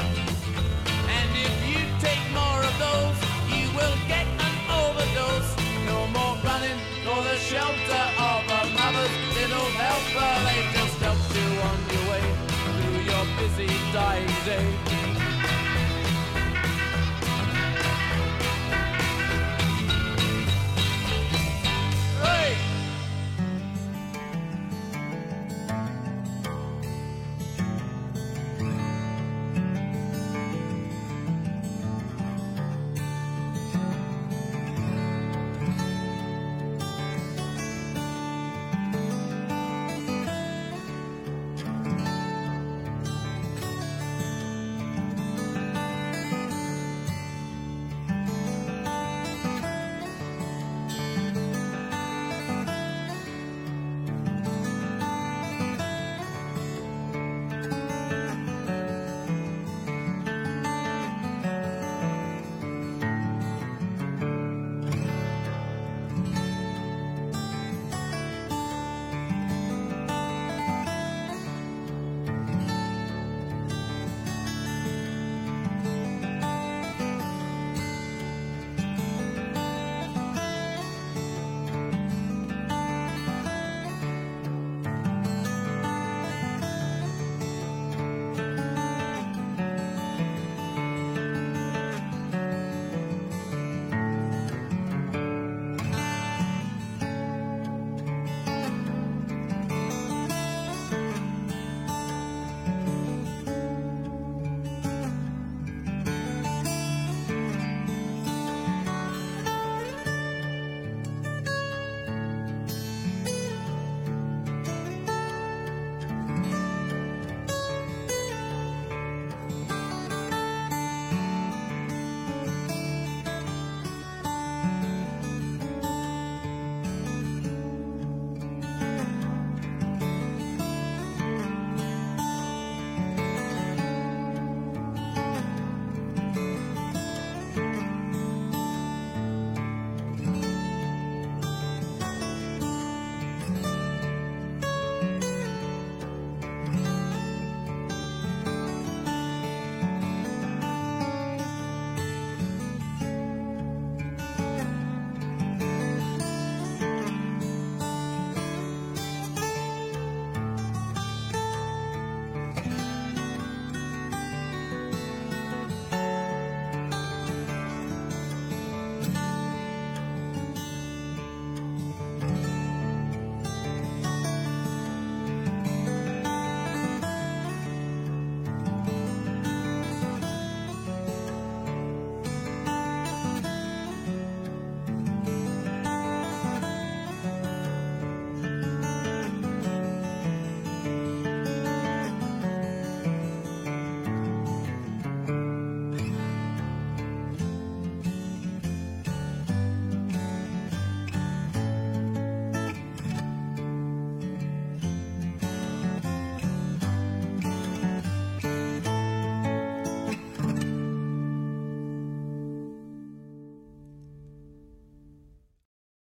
And 1.17 1.29
if 1.35 1.55
you 1.67 1.83
take 1.99 2.23
more 2.31 2.61
of 2.63 2.75
those, 2.79 3.17
you 3.51 3.67
will 3.75 3.97
get 4.07 4.25
an 4.47 4.55
overdose. 4.71 5.51
No 5.91 6.07
more 6.15 6.35
running 6.47 6.79
for 7.03 7.19
the 7.27 7.35
shelter 7.51 8.05
of 8.31 8.41
a 8.59 8.61
mother's 8.71 9.15
little 9.35 9.69
helper. 9.83 10.31
They 10.47 10.61
just 10.71 10.95
help 11.03 11.19
you 11.35 11.47
on 11.69 11.77
your 11.91 12.05
way 12.11 12.25
through 12.63 12.99
your 13.11 13.25
busy 13.35 13.67
dying 13.91 14.31
day. 14.45 14.84